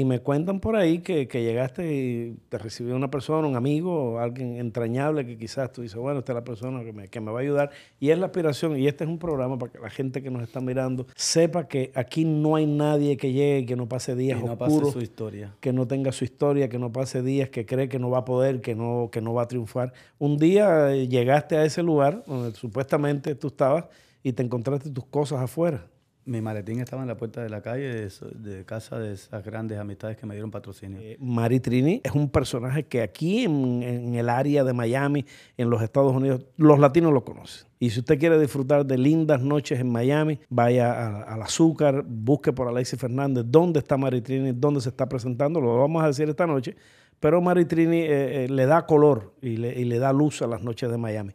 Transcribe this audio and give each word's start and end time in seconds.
y 0.00 0.04
me 0.06 0.20
cuentan 0.20 0.60
por 0.60 0.76
ahí 0.76 1.00
que, 1.00 1.28
que, 1.28 1.42
llegaste 1.42 1.94
y 1.94 2.36
te 2.48 2.56
recibió 2.56 2.96
una 2.96 3.10
persona, 3.10 3.46
un 3.46 3.54
amigo, 3.54 4.18
alguien 4.18 4.56
entrañable 4.56 5.26
que 5.26 5.36
quizás 5.36 5.70
tú 5.72 5.82
dices, 5.82 5.98
bueno, 5.98 6.20
esta 6.20 6.32
es 6.32 6.36
la 6.36 6.44
persona 6.44 6.82
que 6.82 6.92
me, 6.94 7.08
que 7.08 7.20
me 7.20 7.30
va 7.30 7.40
a 7.40 7.42
ayudar. 7.42 7.70
Y 7.98 8.08
es 8.08 8.18
la 8.18 8.26
aspiración, 8.26 8.78
y 8.78 8.86
este 8.86 9.04
es 9.04 9.10
un 9.10 9.18
programa 9.18 9.58
para 9.58 9.72
que 9.72 9.78
la 9.78 9.90
gente 9.90 10.22
que 10.22 10.30
nos 10.30 10.42
está 10.42 10.60
mirando 10.60 11.06
sepa 11.16 11.68
que 11.68 11.92
aquí 11.94 12.24
no 12.24 12.56
hay 12.56 12.64
nadie 12.64 13.18
que 13.18 13.30
llegue, 13.32 13.66
que 13.66 13.76
no 13.76 13.90
pase 13.90 14.16
días 14.16 14.40
que 14.40 14.46
no 14.46 14.54
oscuros, 14.54 14.80
pase 14.80 14.92
su 14.92 15.02
historia. 15.02 15.54
que 15.60 15.74
no 15.74 15.86
tenga 15.86 16.12
su 16.12 16.24
historia, 16.24 16.70
que 16.70 16.78
no 16.78 16.90
pase 16.90 17.20
días, 17.20 17.50
que 17.50 17.66
cree 17.66 17.90
que 17.90 17.98
no 17.98 18.08
va 18.08 18.20
a 18.20 18.24
poder, 18.24 18.62
que 18.62 18.74
no, 18.74 19.10
que 19.12 19.20
no 19.20 19.34
va 19.34 19.42
a 19.42 19.48
triunfar. 19.48 19.92
Un 20.18 20.38
día 20.38 20.94
eh, 20.94 21.08
llegaste 21.08 21.58
a 21.58 21.64
ese 21.66 21.82
lugar 21.82 22.24
donde 22.26 22.56
supuestamente 22.56 23.34
tú 23.34 23.48
estabas 23.48 23.84
y 24.22 24.32
te 24.32 24.42
encontraste 24.42 24.88
tus 24.88 25.04
cosas 25.04 25.40
afuera. 25.42 25.89
Mi 26.26 26.42
maletín 26.42 26.80
estaba 26.80 27.02
en 27.02 27.08
la 27.08 27.16
puerta 27.16 27.42
de 27.42 27.48
la 27.48 27.62
calle 27.62 28.08
de, 28.34 28.64
casa 28.64 28.98
de 28.98 29.14
esas 29.14 29.42
grandes 29.42 29.78
amistades 29.78 30.18
que 30.18 30.26
me 30.26 30.34
dieron 30.34 30.50
patrocinio. 30.50 30.98
Eh, 31.00 31.16
Mari 31.18 31.60
Trini 31.60 32.00
es 32.04 32.12
un 32.12 32.28
personaje 32.28 32.84
que 32.84 33.00
aquí 33.00 33.44
en, 33.44 34.14
el 34.14 34.28
área 34.28 34.62
de 34.62 34.72
Miami, 34.74 35.24
en 35.56 35.70
los 35.70 35.82
Estados 35.82 36.14
Unidos, 36.14 36.44
los 36.56 36.78
latinos 36.78 37.12
lo 37.12 37.24
conocen. 37.24 37.66
Y 37.78 37.90
si 37.90 38.00
usted 38.00 38.18
quiere 38.18 38.38
disfrutar 38.38 38.84
de 38.84 38.98
lindas 38.98 39.40
noches 39.40 39.80
en 39.80 39.90
Miami, 39.90 40.38
vaya 40.50 41.22
al 41.22 41.42
azúcar, 41.42 42.04
busque 42.06 42.52
por 42.52 42.68
Alexis 42.68 43.00
Fernández 43.00 43.44
dónde 43.46 43.78
está 43.78 43.96
Mari 43.96 44.20
Trini, 44.20 44.52
dónde 44.52 44.82
se 44.82 44.90
está 44.90 45.08
presentando, 45.08 45.60
lo 45.60 45.78
vamos 45.78 46.04
a 46.04 46.08
decir 46.08 46.28
esta 46.28 46.46
noche. 46.46 46.76
Pero 47.18 47.40
Mari 47.40 47.64
Trini 47.64 47.98
eh, 47.98 48.44
eh, 48.44 48.48
le 48.48 48.66
da 48.66 48.86
color 48.86 49.34
y 49.40 49.56
le 49.56 49.98
da 49.98 50.12
luz 50.12 50.42
a 50.42 50.46
las 50.46 50.62
noches 50.62 50.90
de 50.90 50.98
Miami. 50.98 51.32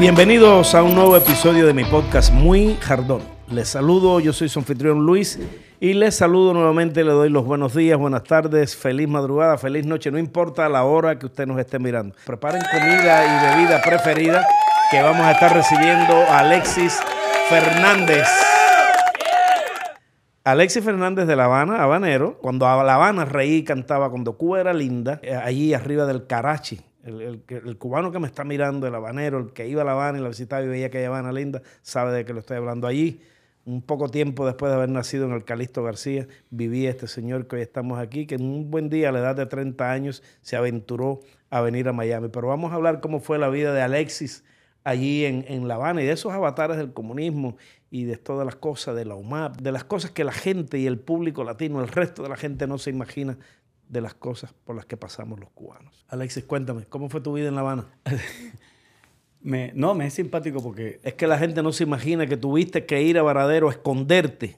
Bienvenidos 0.00 0.74
a 0.74 0.82
un 0.82 0.94
nuevo 0.94 1.14
episodio 1.14 1.66
de 1.66 1.74
mi 1.74 1.84
podcast 1.84 2.32
Muy 2.32 2.74
Jardón. 2.80 3.20
Les 3.50 3.68
saludo, 3.68 4.18
yo 4.18 4.32
soy 4.32 4.48
su 4.48 4.58
anfitrión 4.58 5.04
Luis 5.04 5.38
y 5.78 5.92
les 5.92 6.14
saludo 6.14 6.54
nuevamente, 6.54 7.04
le 7.04 7.12
doy 7.12 7.28
los 7.28 7.44
buenos 7.44 7.74
días, 7.74 7.98
buenas 7.98 8.24
tardes, 8.24 8.74
feliz 8.74 9.06
madrugada, 9.06 9.58
feliz 9.58 9.84
noche, 9.84 10.10
no 10.10 10.16
importa 10.16 10.66
la 10.70 10.84
hora 10.84 11.18
que 11.18 11.26
usted 11.26 11.46
nos 11.46 11.60
esté 11.60 11.78
mirando. 11.78 12.14
Preparen 12.24 12.62
comida 12.72 13.26
y 13.26 13.58
bebida 13.58 13.82
preferida 13.82 14.46
que 14.90 15.02
vamos 15.02 15.20
a 15.20 15.32
estar 15.32 15.52
recibiendo 15.52 16.14
a 16.14 16.38
Alexis 16.38 16.98
Fernández. 17.50 18.26
Alexis 20.44 20.82
Fernández 20.82 21.26
de 21.26 21.36
La 21.36 21.44
Habana, 21.44 21.82
habanero, 21.82 22.38
cuando 22.38 22.66
a 22.66 22.82
La 22.82 22.94
Habana 22.94 23.26
reí 23.26 23.64
cantaba 23.64 24.08
cuando 24.08 24.32
Cuba 24.38 24.60
era 24.60 24.72
linda, 24.72 25.20
eh, 25.22 25.34
allí 25.36 25.74
arriba 25.74 26.06
del 26.06 26.26
Carachi, 26.26 26.80
el, 27.04 27.42
el, 27.48 27.78
cubano 27.78 28.12
que 28.12 28.18
me 28.18 28.26
está 28.26 28.44
mirando, 28.44 28.86
el 28.86 28.94
habanero, 28.94 29.38
el 29.38 29.52
que 29.52 29.68
iba 29.68 29.82
a 29.82 29.84
La 29.84 29.92
Habana 29.92 30.18
y 30.18 30.22
la 30.22 30.28
visitaba 30.28 30.62
y 30.62 30.68
veía 30.68 30.86
aquella 30.86 31.08
Habana 31.08 31.32
linda, 31.32 31.62
sabe 31.82 32.12
de 32.12 32.24
qué 32.24 32.32
lo 32.32 32.40
estoy 32.40 32.56
hablando 32.56 32.86
allí. 32.86 33.20
Un 33.66 33.82
poco 33.82 34.08
tiempo 34.08 34.46
después 34.46 34.70
de 34.70 34.76
haber 34.76 34.88
nacido 34.88 35.26
en 35.26 35.32
el 35.32 35.44
Calixto 35.44 35.82
García, 35.82 36.26
vivía 36.50 36.90
este 36.90 37.06
señor 37.06 37.46
que 37.46 37.56
hoy 37.56 37.62
estamos 37.62 37.98
aquí, 37.98 38.26
que 38.26 38.36
en 38.36 38.42
un 38.42 38.70
buen 38.70 38.88
día, 38.88 39.10
a 39.10 39.12
la 39.12 39.20
edad 39.20 39.36
de 39.36 39.46
30 39.46 39.90
años, 39.90 40.22
se 40.40 40.56
aventuró 40.56 41.20
a 41.50 41.60
venir 41.60 41.88
a 41.88 41.92
Miami. 41.92 42.28
Pero 42.28 42.48
vamos 42.48 42.72
a 42.72 42.76
hablar 42.76 43.00
cómo 43.00 43.20
fue 43.20 43.38
la 43.38 43.48
vida 43.48 43.72
de 43.74 43.82
Alexis 43.82 44.44
allí 44.82 45.26
en, 45.26 45.44
en 45.46 45.68
La 45.68 45.74
Habana 45.74 46.02
y 46.02 46.06
de 46.06 46.12
esos 46.12 46.32
avatares 46.32 46.78
del 46.78 46.92
comunismo 46.92 47.56
y 47.90 48.04
de 48.04 48.16
todas 48.16 48.46
las 48.46 48.56
cosas 48.56 48.96
de 48.96 49.04
la 49.04 49.14
UMAP, 49.14 49.60
de 49.60 49.72
las 49.72 49.84
cosas 49.84 50.10
que 50.10 50.24
la 50.24 50.32
gente 50.32 50.78
y 50.78 50.86
el 50.86 50.98
público 50.98 51.44
latino, 51.44 51.80
el 51.82 51.88
resto 51.88 52.22
de 52.22 52.28
la 52.28 52.36
gente 52.36 52.66
no 52.66 52.78
se 52.78 52.90
imagina 52.90 53.36
de 53.90 54.00
las 54.00 54.14
cosas 54.14 54.54
por 54.64 54.76
las 54.76 54.86
que 54.86 54.96
pasamos 54.96 55.40
los 55.40 55.50
cubanos. 55.50 56.06
Alexis, 56.08 56.44
cuéntame, 56.44 56.86
¿cómo 56.86 57.08
fue 57.08 57.20
tu 57.20 57.32
vida 57.32 57.48
en 57.48 57.56
La 57.56 57.62
Habana? 57.62 57.86
me, 59.42 59.72
no, 59.74 59.94
me 59.94 60.06
es 60.06 60.14
simpático 60.14 60.62
porque... 60.62 61.00
Es 61.02 61.14
que 61.14 61.26
la 61.26 61.38
gente 61.38 61.62
no 61.62 61.72
se 61.72 61.82
imagina 61.82 62.26
que 62.26 62.36
tuviste 62.36 62.86
que 62.86 63.02
ir 63.02 63.18
a 63.18 63.22
Varadero 63.22 63.68
a 63.68 63.72
esconderte. 63.72 64.56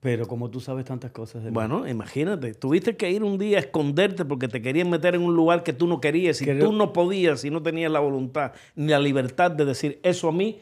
Pero 0.00 0.26
como 0.26 0.50
tú 0.50 0.60
sabes 0.60 0.84
tantas 0.84 1.12
cosas 1.12 1.44
de 1.44 1.50
mí. 1.50 1.54
Bueno, 1.54 1.86
imagínate, 1.88 2.52
tuviste 2.54 2.96
que 2.96 3.10
ir 3.10 3.22
un 3.22 3.38
día 3.38 3.58
a 3.58 3.60
esconderte 3.60 4.24
porque 4.24 4.48
te 4.48 4.60
querían 4.60 4.90
meter 4.90 5.14
en 5.14 5.22
un 5.22 5.36
lugar 5.36 5.62
que 5.62 5.72
tú 5.72 5.86
no 5.86 6.00
querías 6.00 6.42
y 6.42 6.46
Creo... 6.46 6.66
tú 6.66 6.72
no 6.72 6.92
podías 6.92 7.44
y 7.44 7.50
no 7.50 7.62
tenías 7.62 7.92
la 7.92 8.00
voluntad 8.00 8.52
ni 8.74 8.88
la 8.88 8.98
libertad 8.98 9.52
de 9.52 9.64
decir, 9.64 10.00
eso 10.02 10.28
a 10.28 10.32
mí 10.32 10.60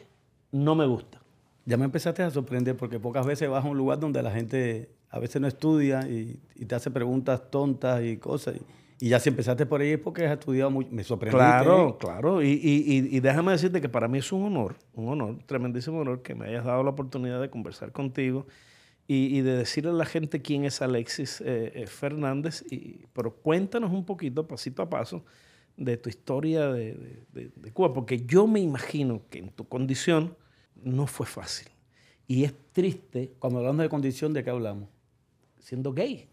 no 0.51 0.75
me 0.75 0.85
gusta. 0.85 1.22
Ya 1.65 1.77
me 1.77 1.85
empezaste 1.85 2.23
a 2.23 2.29
sorprender 2.29 2.75
porque 2.75 2.99
pocas 2.99 3.25
veces 3.25 3.49
vas 3.49 3.63
a 3.63 3.67
un 3.67 3.77
lugar 3.77 3.99
donde 3.99 4.21
la 4.21 4.31
gente 4.31 4.89
a 5.09 5.19
veces 5.19 5.41
no 5.41 5.47
estudia 5.47 6.07
y, 6.09 6.39
y 6.55 6.65
te 6.65 6.75
hace 6.75 6.91
preguntas 6.91 7.49
tontas 7.49 8.03
y 8.03 8.17
cosas. 8.17 8.55
Y, 8.99 9.05
y, 9.05 9.09
ya 9.09 9.19
si 9.19 9.29
empezaste 9.29 9.65
por 9.65 9.79
ahí 9.79 9.91
es 9.91 9.99
porque 9.99 10.25
has 10.25 10.33
estudiado 10.33 10.71
mucho. 10.71 10.89
Me 10.91 11.03
sorprendió. 11.03 11.37
Claro, 11.37 11.97
claro. 11.99 12.41
Y, 12.41 12.59
y, 12.63 13.19
déjame 13.19 13.53
decirte 13.53 13.79
que 13.79 13.89
para 13.89 14.07
mí 14.07 14.17
es 14.17 14.31
un 14.31 14.43
honor, 14.43 14.75
un 14.93 15.09
honor, 15.09 15.37
tremendísimo 15.45 15.99
honor 15.99 16.21
que 16.21 16.35
me 16.35 16.47
hayas 16.47 16.65
dado 16.65 16.83
la 16.83 16.89
oportunidad 16.89 17.39
de 17.39 17.49
conversar 17.49 17.91
contigo 17.91 18.47
y, 19.07 19.41
de 19.41 19.57
decirle 19.57 19.91
a 19.91 19.93
la 19.93 20.05
gente 20.05 20.41
quién 20.41 20.65
es 20.65 20.81
Alexis 20.81 21.41
eh, 21.41 21.71
eh, 21.75 21.87
Fernández. 21.87 22.63
Y, 22.71 23.05
pero 23.13 23.35
cuéntanos 23.35 23.91
un 23.91 24.05
poquito, 24.05 24.47
pasito 24.47 24.81
a 24.81 24.89
paso, 24.89 25.23
de 25.77 25.95
tu 25.97 26.09
historia 26.09 26.67
de, 26.71 26.93
de, 26.93 27.23
de, 27.33 27.51
de 27.55 27.71
Cuba, 27.71 27.93
porque 27.93 28.25
yo 28.25 28.47
me 28.47 28.59
imagino 28.59 29.21
que 29.29 29.39
en 29.39 29.49
tu 29.49 29.67
condición 29.67 30.35
no 30.83 31.07
fue 31.07 31.25
fácil. 31.25 31.67
Y 32.27 32.43
es 32.43 32.53
triste. 32.71 33.33
Cuando 33.39 33.59
hablamos 33.59 33.81
de 33.83 33.89
condición, 33.89 34.33
¿de 34.33 34.43
qué 34.43 34.49
hablamos? 34.49 34.89
siendo 35.63 35.93
gay. 35.93 36.27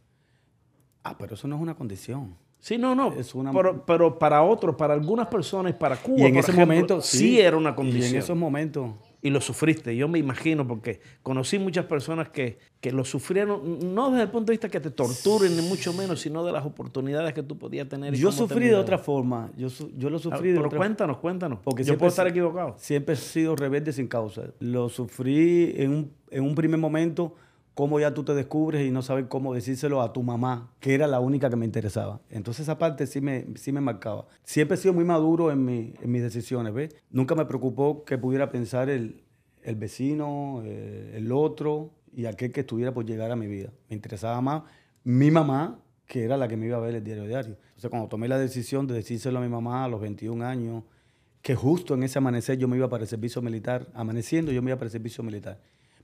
Ah, 1.03 1.16
pero 1.16 1.34
eso 1.34 1.49
no 1.49 1.56
es 1.56 1.62
una 1.62 1.75
condición. 1.75 2.37
Sí, 2.59 2.77
no, 2.77 2.94
no. 2.94 3.12
Es 3.12 3.34
una... 3.34 3.53
pero, 3.53 3.87
pero, 3.87 4.19
para 4.19 4.43
otros, 4.43 4.75
para 4.77 4.93
algunas 4.93 5.28
personas, 5.28 5.72
para 5.75 5.97
Cuba, 5.97 6.21
y 6.21 6.25
en 6.25 6.37
ese 6.37 6.50
ejemplo, 6.50 6.75
momento 6.75 7.00
sí, 7.00 7.19
sí, 7.19 7.41
era 7.41 7.56
una 7.56 7.75
condición. 7.75 8.05
Y 8.05 8.16
en 8.16 8.16
esos 8.16 8.37
momentos. 8.37 8.91
Y 9.22 9.31
lo 9.31 9.41
sufriste, 9.41 9.94
yo 9.94 10.08
me 10.08 10.19
imagino, 10.19 10.66
porque 10.66 11.00
conocí 11.22 11.58
muchas 11.58 11.84
personas 11.84 12.31
que, 12.31 12.58
que 12.81 12.91
lo 12.91 13.04
sufrieron, 13.04 13.94
no 13.94 14.10
desde 14.10 14.22
el 14.22 14.31
punto 14.31 14.47
de 14.50 14.54
vista 14.54 14.69
que 14.69 14.81
te 14.81 14.91
torturen, 14.91 15.54
ni 15.56 15.62
mucho 15.62 15.92
menos, 15.92 16.20
sino 16.20 16.44
de 16.44 16.53
las 16.53 16.64
oportunidades 16.64 17.34
que 17.34 17.42
tú 17.42 17.59
podías 17.59 17.88
tener. 17.88 18.14
yo 18.14 18.32
sufrí 18.32 18.69
de 18.69 18.76
otra 18.76 18.97
forma, 18.97 19.50
yo, 19.56 19.69
yo 19.97 20.09
lo 20.09 20.19
sufrí 20.19 20.50
ah, 20.50 20.53
de 20.53 20.59
pero 20.59 20.66
otra 20.69 20.78
cuéntanos, 20.78 21.19
cuéntanos, 21.19 21.59
porque 21.62 21.84
yo 21.84 21.98
puedo 21.98 22.09
estar 22.09 22.26
equivocado. 22.26 22.75
Siempre 22.78 23.14
he 23.14 23.19
sido 23.19 23.56
rebelde 23.56 23.92
sin 23.92 24.09
causa. 24.09 24.44
Lo 24.60 24.88
sufrí 24.88 25.75
en 25.76 25.91
un, 25.91 26.12
en 26.30 26.44
un 26.44 26.54
primer 26.54 26.80
momento 26.80 27.34
cómo 27.80 27.98
ya 27.98 28.12
tú 28.12 28.24
te 28.24 28.34
descubres 28.34 28.86
y 28.86 28.91
no 28.91 29.00
sabes 29.00 29.24
cómo 29.26 29.54
decírselo 29.54 30.02
a 30.02 30.12
tu 30.12 30.22
mamá, 30.22 30.70
que 30.80 30.92
era 30.92 31.06
la 31.06 31.18
única 31.18 31.48
que 31.48 31.56
me 31.56 31.64
interesaba. 31.64 32.20
Entonces 32.28 32.64
esa 32.64 32.76
parte 32.76 33.06
sí 33.06 33.22
me, 33.22 33.46
sí 33.54 33.72
me 33.72 33.80
marcaba. 33.80 34.26
Siempre 34.44 34.74
he 34.74 34.78
sido 34.78 34.92
muy 34.92 35.06
maduro 35.06 35.50
en, 35.50 35.64
mi, 35.64 35.94
en 35.98 36.12
mis 36.12 36.20
decisiones, 36.20 36.74
¿ves? 36.74 36.94
Nunca 37.10 37.34
me 37.34 37.46
preocupó 37.46 38.04
que 38.04 38.18
pudiera 38.18 38.50
pensar 38.50 38.91
el, 38.91 39.22
el 39.62 39.76
vecino, 39.76 40.60
eh, 40.62 41.14
el 41.14 41.32
otro 41.32 41.94
y 42.12 42.26
aquel 42.26 42.52
que 42.52 42.60
estuviera 42.60 42.92
por 42.92 43.06
llegar 43.06 43.30
a 43.30 43.36
mi 43.36 43.46
vida. 43.46 43.72
Me 43.88 43.97
interesaba 43.97 44.38
más 44.42 44.64
mi 45.02 45.30
mamá, 45.30 45.80
que 46.04 46.22
era 46.22 46.36
la 46.36 46.48
que 46.48 46.58
me 46.58 46.66
iba 46.66 46.76
a 46.76 46.80
ver 46.80 46.97
el 46.97 47.02
diario 47.02 47.24
diario. 47.24 47.56
Entonces 47.68 47.88
cuando 47.88 48.10
tomé 48.10 48.28
la 48.28 48.38
decisión 48.38 48.86
de 48.88 48.92
decírselo 48.92 49.38
a 49.38 49.41
mi 49.41 49.48
mamá 49.48 49.86
a 49.86 49.88
los 49.88 50.02
21 50.02 50.44
años, 50.44 50.84
que 51.41 51.54
justo 51.54 51.94
en 51.94 52.02
ese 52.02 52.18
amanecer 52.18 52.58
yo 52.58 52.68
me 52.68 52.76
iba 52.76 52.91
para 52.91 53.04
el 53.04 53.08
servicio 53.08 53.41
militar, 53.41 53.88
amaneciendo 53.94 54.52
yo 54.52 54.60
me 54.60 54.70
iba 54.70 54.76
para 54.76 54.88
el 54.88 54.92
servicio 54.92 55.24
militar. 55.24 55.58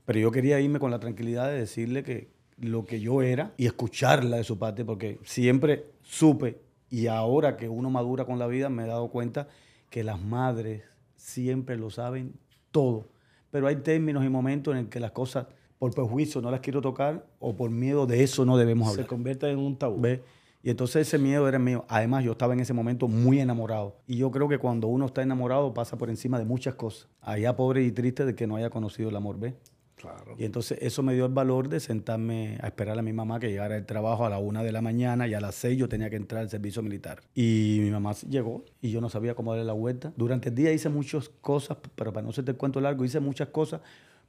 Pero 0.07 0.19
yo 0.19 0.31
quería 0.31 0.57
irme 0.61 0.79
con 0.79 0.89
la 0.89 0.99
tranquilidad 0.99 1.49
de 1.49 1.59
decirle 1.59 2.01
que 2.01 2.29
lo 2.57 2.85
que 2.85 3.01
yo 3.01 3.21
era 3.21 3.51
y 3.57 3.65
escucharla 3.65 4.37
de 4.37 4.45
su 4.45 4.57
parte, 4.57 4.85
porque 4.85 5.19
siempre 5.25 5.83
supe 6.01 6.61
y 6.89 7.07
ahora 7.07 7.57
que 7.57 7.67
uno 7.67 7.89
madura 7.89 8.23
con 8.23 8.39
la 8.39 8.47
vida 8.47 8.69
me 8.69 8.85
he 8.85 8.87
dado 8.87 9.09
cuenta 9.09 9.49
que 9.89 10.05
las 10.05 10.21
madres 10.21 10.83
siempre 11.17 11.75
lo 11.75 11.89
saben 11.89 12.35
todo. 12.71 13.09
Pero 13.51 13.67
hay 13.67 13.75
términos 13.75 14.23
y 14.23 14.29
momentos 14.29 14.73
en 14.73 14.79
el 14.79 14.87
que 14.87 15.01
las 15.01 15.11
cosas 15.11 15.47
por 15.77 15.93
prejuicio 15.93 16.39
no 16.39 16.51
las 16.51 16.61
quiero 16.61 16.79
tocar 16.79 17.25
o 17.39 17.57
por 17.57 17.69
miedo 17.69 18.05
de 18.05 18.23
eso 18.23 18.45
no 18.45 18.55
debemos 18.55 18.87
hablar. 18.87 19.07
Se 19.07 19.09
convierte 19.09 19.51
en 19.51 19.59
un 19.59 19.75
tabú. 19.75 19.99
¿Ves? 19.99 20.21
Y 20.63 20.69
entonces 20.69 21.05
ese 21.05 21.17
miedo 21.17 21.49
era 21.49 21.59
mío. 21.59 21.83
Además, 21.89 22.23
yo 22.23 22.31
estaba 22.31 22.53
en 22.53 22.61
ese 22.61 22.71
momento 22.71 23.09
muy 23.09 23.41
enamorado. 23.41 23.97
Y 24.07 24.15
yo 24.15 24.31
creo 24.31 24.47
que 24.47 24.57
cuando 24.57 24.87
uno 24.87 25.07
está 25.07 25.21
enamorado 25.21 25.73
pasa 25.73 25.97
por 25.97 26.09
encima 26.09 26.39
de 26.39 26.45
muchas 26.45 26.75
cosas. 26.75 27.09
Allá 27.19 27.57
pobre 27.57 27.83
y 27.83 27.91
triste 27.91 28.23
de 28.23 28.35
que 28.35 28.47
no 28.47 28.55
haya 28.55 28.69
conocido 28.69 29.09
el 29.09 29.15
amor, 29.17 29.37
¿ves? 29.37 29.53
Claro. 29.97 30.35
Y 30.37 30.45
entonces 30.45 30.77
eso 30.81 31.01
me 31.01 31.15
dio 31.15 31.25
el 31.25 31.33
valor 31.33 31.69
de 31.69 31.79
sentarme 31.79 32.59
a 32.61 32.67
esperar 32.67 32.99
a 32.99 33.01
mi 33.01 33.13
mamá 33.13 33.39
que 33.39 33.49
llegara 33.49 33.73
del 33.73 33.85
trabajo 33.85 34.27
a 34.27 34.29
la 34.29 34.37
una 34.37 34.63
de 34.63 34.71
la 34.71 34.81
mañana 34.81 35.27
y 35.27 35.33
a 35.33 35.41
las 35.41 35.55
seis 35.55 35.75
yo 35.75 35.89
tenía 35.89 36.07
que 36.11 36.15
entrar 36.15 36.41
al 36.41 36.49
servicio 36.51 36.83
militar. 36.83 37.21
Y 37.33 37.79
mi 37.81 37.89
mamá 37.89 38.13
llegó 38.29 38.63
y 38.79 38.91
yo 38.91 39.01
no 39.01 39.09
sabía 39.09 39.33
cómo 39.33 39.53
darle 39.53 39.65
la 39.65 39.73
vuelta. 39.73 40.13
Durante 40.15 40.49
el 40.49 40.55
día 40.55 40.71
hice 40.71 40.89
muchas 40.89 41.29
cosas, 41.41 41.77
pero 41.95 42.13
para 42.13 42.23
no 42.23 42.29
hacerte 42.29 42.51
el 42.51 42.57
cuento 42.57 42.79
largo, 42.79 43.03
hice 43.05 43.19
muchas 43.19 43.47
cosas 43.47 43.81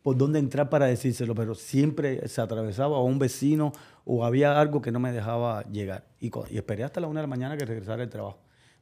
por 0.03 0.17
dónde 0.17 0.39
entrar 0.39 0.71
para 0.71 0.87
decírselo, 0.87 1.35
pero 1.35 1.55
siempre 1.55 2.27
se 2.29 2.41
atravesaba 2.41 2.97
a 2.97 3.03
un 3.03 3.19
vecino 3.19 3.73
o 4.07 4.25
había 4.25 4.59
algo 4.59 4.81
que 4.81 4.91
no 4.91 5.01
me 5.01 5.13
dejaba 5.13 5.65
llegar. 5.65 6.07
Y, 6.19 6.31
y 6.51 6.57
esperé 6.57 6.85
hasta 6.85 7.01
la 7.01 7.09
una 7.09 7.21
de 7.21 7.25
la 7.25 7.29
mañana 7.29 7.59
que 7.59 7.67
regresara 7.67 7.99
del 7.99 8.09
trabajo. 8.09 8.39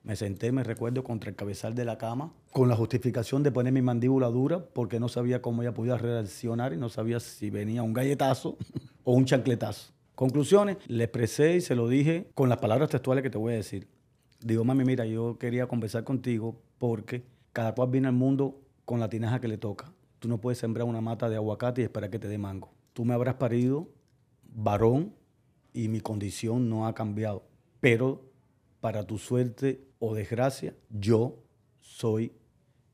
Me 0.06 0.14
senté, 0.14 0.52
me 0.52 0.62
recuerdo, 0.62 1.02
contra 1.02 1.30
el 1.30 1.34
cabezal 1.34 1.74
de 1.74 1.84
la 1.84 1.98
cama, 1.98 2.32
con 2.52 2.68
la 2.68 2.76
justificación 2.76 3.42
de 3.42 3.50
poner 3.50 3.72
mi 3.72 3.82
mandíbula 3.82 4.28
dura, 4.28 4.64
porque 4.64 5.00
no 5.00 5.08
sabía 5.08 5.42
cómo 5.42 5.62
ella 5.62 5.74
podía 5.74 5.98
reaccionar 5.98 6.72
y 6.72 6.76
no 6.76 6.88
sabía 6.88 7.18
si 7.18 7.50
venía 7.50 7.82
un 7.82 7.92
galletazo 7.92 8.56
o 9.02 9.14
un 9.14 9.24
chancletazo. 9.24 9.92
Conclusiones, 10.14 10.76
le 10.86 11.02
expresé 11.02 11.56
y 11.56 11.60
se 11.60 11.74
lo 11.74 11.88
dije 11.88 12.30
con 12.34 12.48
las 12.48 12.58
palabras 12.58 12.88
textuales 12.88 13.24
que 13.24 13.30
te 13.30 13.36
voy 13.36 13.54
a 13.54 13.56
decir. 13.56 13.88
Digo, 14.38 14.62
mami, 14.62 14.84
mira, 14.84 15.04
yo 15.06 15.38
quería 15.38 15.66
conversar 15.66 16.04
contigo 16.04 16.62
porque 16.78 17.24
cada 17.52 17.74
cual 17.74 17.90
viene 17.90 18.06
al 18.06 18.14
mundo 18.14 18.60
con 18.84 19.00
la 19.00 19.08
tinaja 19.08 19.40
que 19.40 19.48
le 19.48 19.58
toca. 19.58 19.92
Tú 20.20 20.28
no 20.28 20.38
puedes 20.38 20.58
sembrar 20.58 20.86
una 20.86 21.00
mata 21.00 21.28
de 21.28 21.34
aguacate 21.34 21.80
y 21.80 21.84
esperar 21.84 22.10
que 22.10 22.20
te 22.20 22.28
dé 22.28 22.38
mango. 22.38 22.70
Tú 22.92 23.04
me 23.04 23.12
habrás 23.12 23.34
parido 23.34 23.88
varón 24.54 25.14
y 25.72 25.88
mi 25.88 26.00
condición 26.00 26.70
no 26.70 26.86
ha 26.86 26.94
cambiado. 26.94 27.42
Pero 27.80 28.35
para 28.80 29.06
tu 29.06 29.18
suerte 29.18 29.80
o 29.98 30.14
desgracia, 30.14 30.74
yo 30.90 31.42
soy 31.80 32.32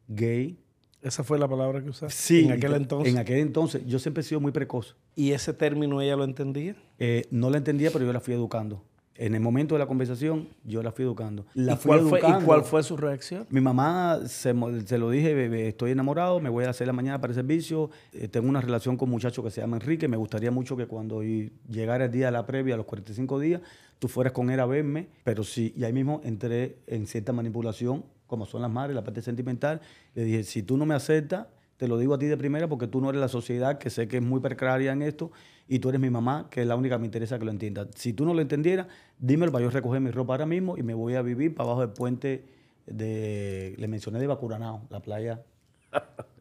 gay. 0.08 0.58
Esa 1.02 1.24
fue 1.24 1.38
la 1.38 1.48
palabra 1.48 1.82
que 1.82 1.90
usaste. 1.90 2.14
Sí, 2.14 2.44
en 2.44 2.52
aquel 2.52 2.74
entonces. 2.74 3.12
En 3.12 3.18
aquel 3.18 3.38
entonces, 3.38 3.82
yo 3.86 3.98
siempre 3.98 4.20
he 4.20 4.24
sido 4.24 4.40
muy 4.40 4.52
precoz. 4.52 4.96
¿Y 5.16 5.32
ese 5.32 5.52
término 5.52 6.00
ella 6.00 6.16
lo 6.16 6.24
entendía? 6.24 6.76
Eh, 6.98 7.26
no 7.30 7.50
la 7.50 7.58
entendía, 7.58 7.90
pero 7.90 8.04
yo 8.04 8.12
la 8.12 8.20
fui 8.20 8.34
educando. 8.34 8.84
En 9.22 9.36
el 9.36 9.40
momento 9.40 9.76
de 9.76 9.78
la 9.78 9.86
conversación, 9.86 10.48
yo 10.64 10.82
la 10.82 10.90
fui 10.90 11.04
educando. 11.04 11.46
La 11.54 11.74
¿Y, 11.74 11.76
fui 11.76 11.90
cuál 11.90 12.00
fue, 12.00 12.18
¿Y 12.18 12.22
educando. 12.22 12.44
cuál 12.44 12.64
fue 12.64 12.82
su 12.82 12.96
reacción? 12.96 13.46
Mi 13.50 13.60
mamá 13.60 14.18
se, 14.26 14.52
lo 14.52 15.10
dije, 15.10 15.32
bebé, 15.32 15.68
estoy 15.68 15.92
enamorado, 15.92 16.40
me 16.40 16.48
voy 16.48 16.64
a 16.64 16.70
hacer 16.70 16.88
la 16.88 16.92
mañana 16.92 17.20
para 17.20 17.30
el 17.30 17.36
servicio, 17.36 17.88
eh, 18.12 18.26
tengo 18.26 18.48
una 18.48 18.60
relación 18.60 18.96
con 18.96 19.08
un 19.08 19.12
muchacho 19.12 19.44
que 19.44 19.52
se 19.52 19.60
llama 19.60 19.76
Enrique, 19.76 20.08
me 20.08 20.16
gustaría 20.16 20.50
mucho 20.50 20.76
que 20.76 20.86
cuando 20.86 21.22
llegara 21.22 22.06
el 22.06 22.10
día 22.10 22.26
de 22.26 22.32
la 22.32 22.44
previa, 22.44 22.74
a 22.74 22.76
los 22.76 22.86
45 22.86 23.38
días, 23.38 23.60
tú 24.00 24.08
fueras 24.08 24.32
con 24.32 24.50
él 24.50 24.58
a 24.58 24.66
verme, 24.66 25.06
pero 25.22 25.44
sí, 25.44 25.72
y 25.76 25.84
ahí 25.84 25.92
mismo 25.92 26.20
entré 26.24 26.78
en 26.88 27.06
cierta 27.06 27.32
manipulación, 27.32 28.04
como 28.26 28.44
son 28.44 28.60
las 28.60 28.72
madres, 28.72 28.96
la 28.96 29.04
parte 29.04 29.22
sentimental, 29.22 29.82
le 30.16 30.24
dije, 30.24 30.42
si 30.42 30.64
tú 30.64 30.76
no 30.76 30.84
me 30.84 30.96
aceptas, 30.96 31.46
te 31.76 31.86
lo 31.88 31.98
digo 31.98 32.14
a 32.14 32.18
ti 32.18 32.26
de 32.26 32.36
primera 32.36 32.68
porque 32.68 32.86
tú 32.86 33.00
no 33.00 33.10
eres 33.10 33.20
la 33.20 33.28
sociedad, 33.28 33.78
que 33.78 33.90
sé 33.90 34.08
que 34.08 34.18
es 34.18 34.22
muy 34.22 34.40
precaria 34.40 34.92
en 34.92 35.02
esto, 35.02 35.30
y 35.68 35.78
tú 35.78 35.88
eres 35.88 36.00
mi 36.00 36.10
mamá, 36.10 36.48
que 36.50 36.60
es 36.62 36.66
la 36.66 36.76
única 36.76 36.96
que 36.96 37.00
me 37.00 37.06
interesa 37.06 37.38
que 37.38 37.44
lo 37.44 37.50
entienda. 37.50 37.86
Si 37.94 38.12
tú 38.12 38.24
no 38.24 38.34
lo 38.34 38.40
entendieras, 38.42 38.86
dímelo 39.18 39.52
para 39.52 39.64
yo 39.64 39.70
recoger 39.70 40.00
mi 40.00 40.10
ropa 40.10 40.34
ahora 40.34 40.46
mismo 40.46 40.76
y 40.76 40.82
me 40.82 40.94
voy 40.94 41.14
a 41.14 41.22
vivir 41.22 41.54
para 41.54 41.68
abajo 41.68 41.80
del 41.82 41.90
puente 41.90 42.44
de, 42.86 43.74
le 43.78 43.88
mencioné 43.88 44.18
de 44.18 44.26
Bacuranao, 44.26 44.82
la 44.90 45.00
playa 45.00 45.42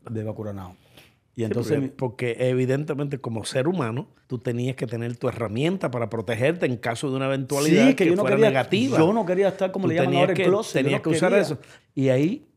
de 0.10 0.24
Bacuranao. 0.24 0.76
Y 1.34 1.44
entonces, 1.46 1.78
porque, 1.96 2.34
porque 2.36 2.50
evidentemente 2.50 3.20
como 3.20 3.46
ser 3.46 3.68
humano, 3.70 4.08
tú 4.28 4.38
tenías 4.40 4.76
que 4.76 4.86
tener 4.86 5.16
tu 5.16 5.30
herramienta 5.30 5.90
para 5.90 6.10
protegerte 6.10 6.66
en 6.66 6.76
caso 6.76 7.10
de 7.10 7.16
una 7.16 7.28
eventualidad 7.28 7.84
Sí, 7.88 7.96
que, 7.96 8.04
que 8.04 8.10
yo 8.10 8.16
no 8.18 8.24
fuera 8.24 8.36
quería- 8.36 8.50
negativa. 8.50 8.98
yo 8.98 9.14
no 9.14 9.26
quería 9.26 9.48
estar 9.48 9.72
como 9.72 9.84
Tú 9.84 9.90
le 9.90 9.96
llaman 9.96 10.16
ahora 10.16 10.34
el 10.34 10.42
closet, 10.44 10.84
Tenías 10.84 11.00
no 11.00 11.04
que 11.04 11.10
usar 11.16 11.34
eso. 11.34 11.58
Y 11.96 12.10
ahí, 12.10 12.48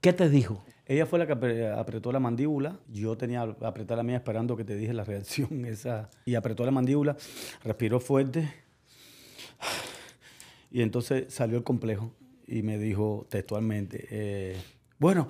¿qué 0.00 0.14
te 0.14 0.30
dijo? 0.30 0.64
Ella 0.94 1.06
fue 1.06 1.18
la 1.18 1.26
que 1.26 1.34
apre- 1.34 1.76
apretó 1.78 2.12
la 2.12 2.20
mandíbula. 2.20 2.78
Yo 2.88 3.16
tenía 3.16 3.42
apretar 3.42 3.96
la 3.96 4.02
mía 4.02 4.16
esperando 4.16 4.56
que 4.56 4.64
te 4.64 4.74
dije 4.76 4.92
la 4.92 5.04
reacción 5.04 5.64
esa. 5.66 6.10
Y 6.24 6.34
apretó 6.34 6.64
la 6.64 6.70
mandíbula, 6.70 7.16
respiró 7.64 8.00
fuerte. 8.00 8.52
Y 10.70 10.82
entonces 10.82 11.32
salió 11.32 11.58
el 11.58 11.64
complejo 11.64 12.12
y 12.46 12.62
me 12.62 12.78
dijo 12.78 13.26
textualmente, 13.28 14.06
eh, 14.10 14.56
bueno, 14.98 15.28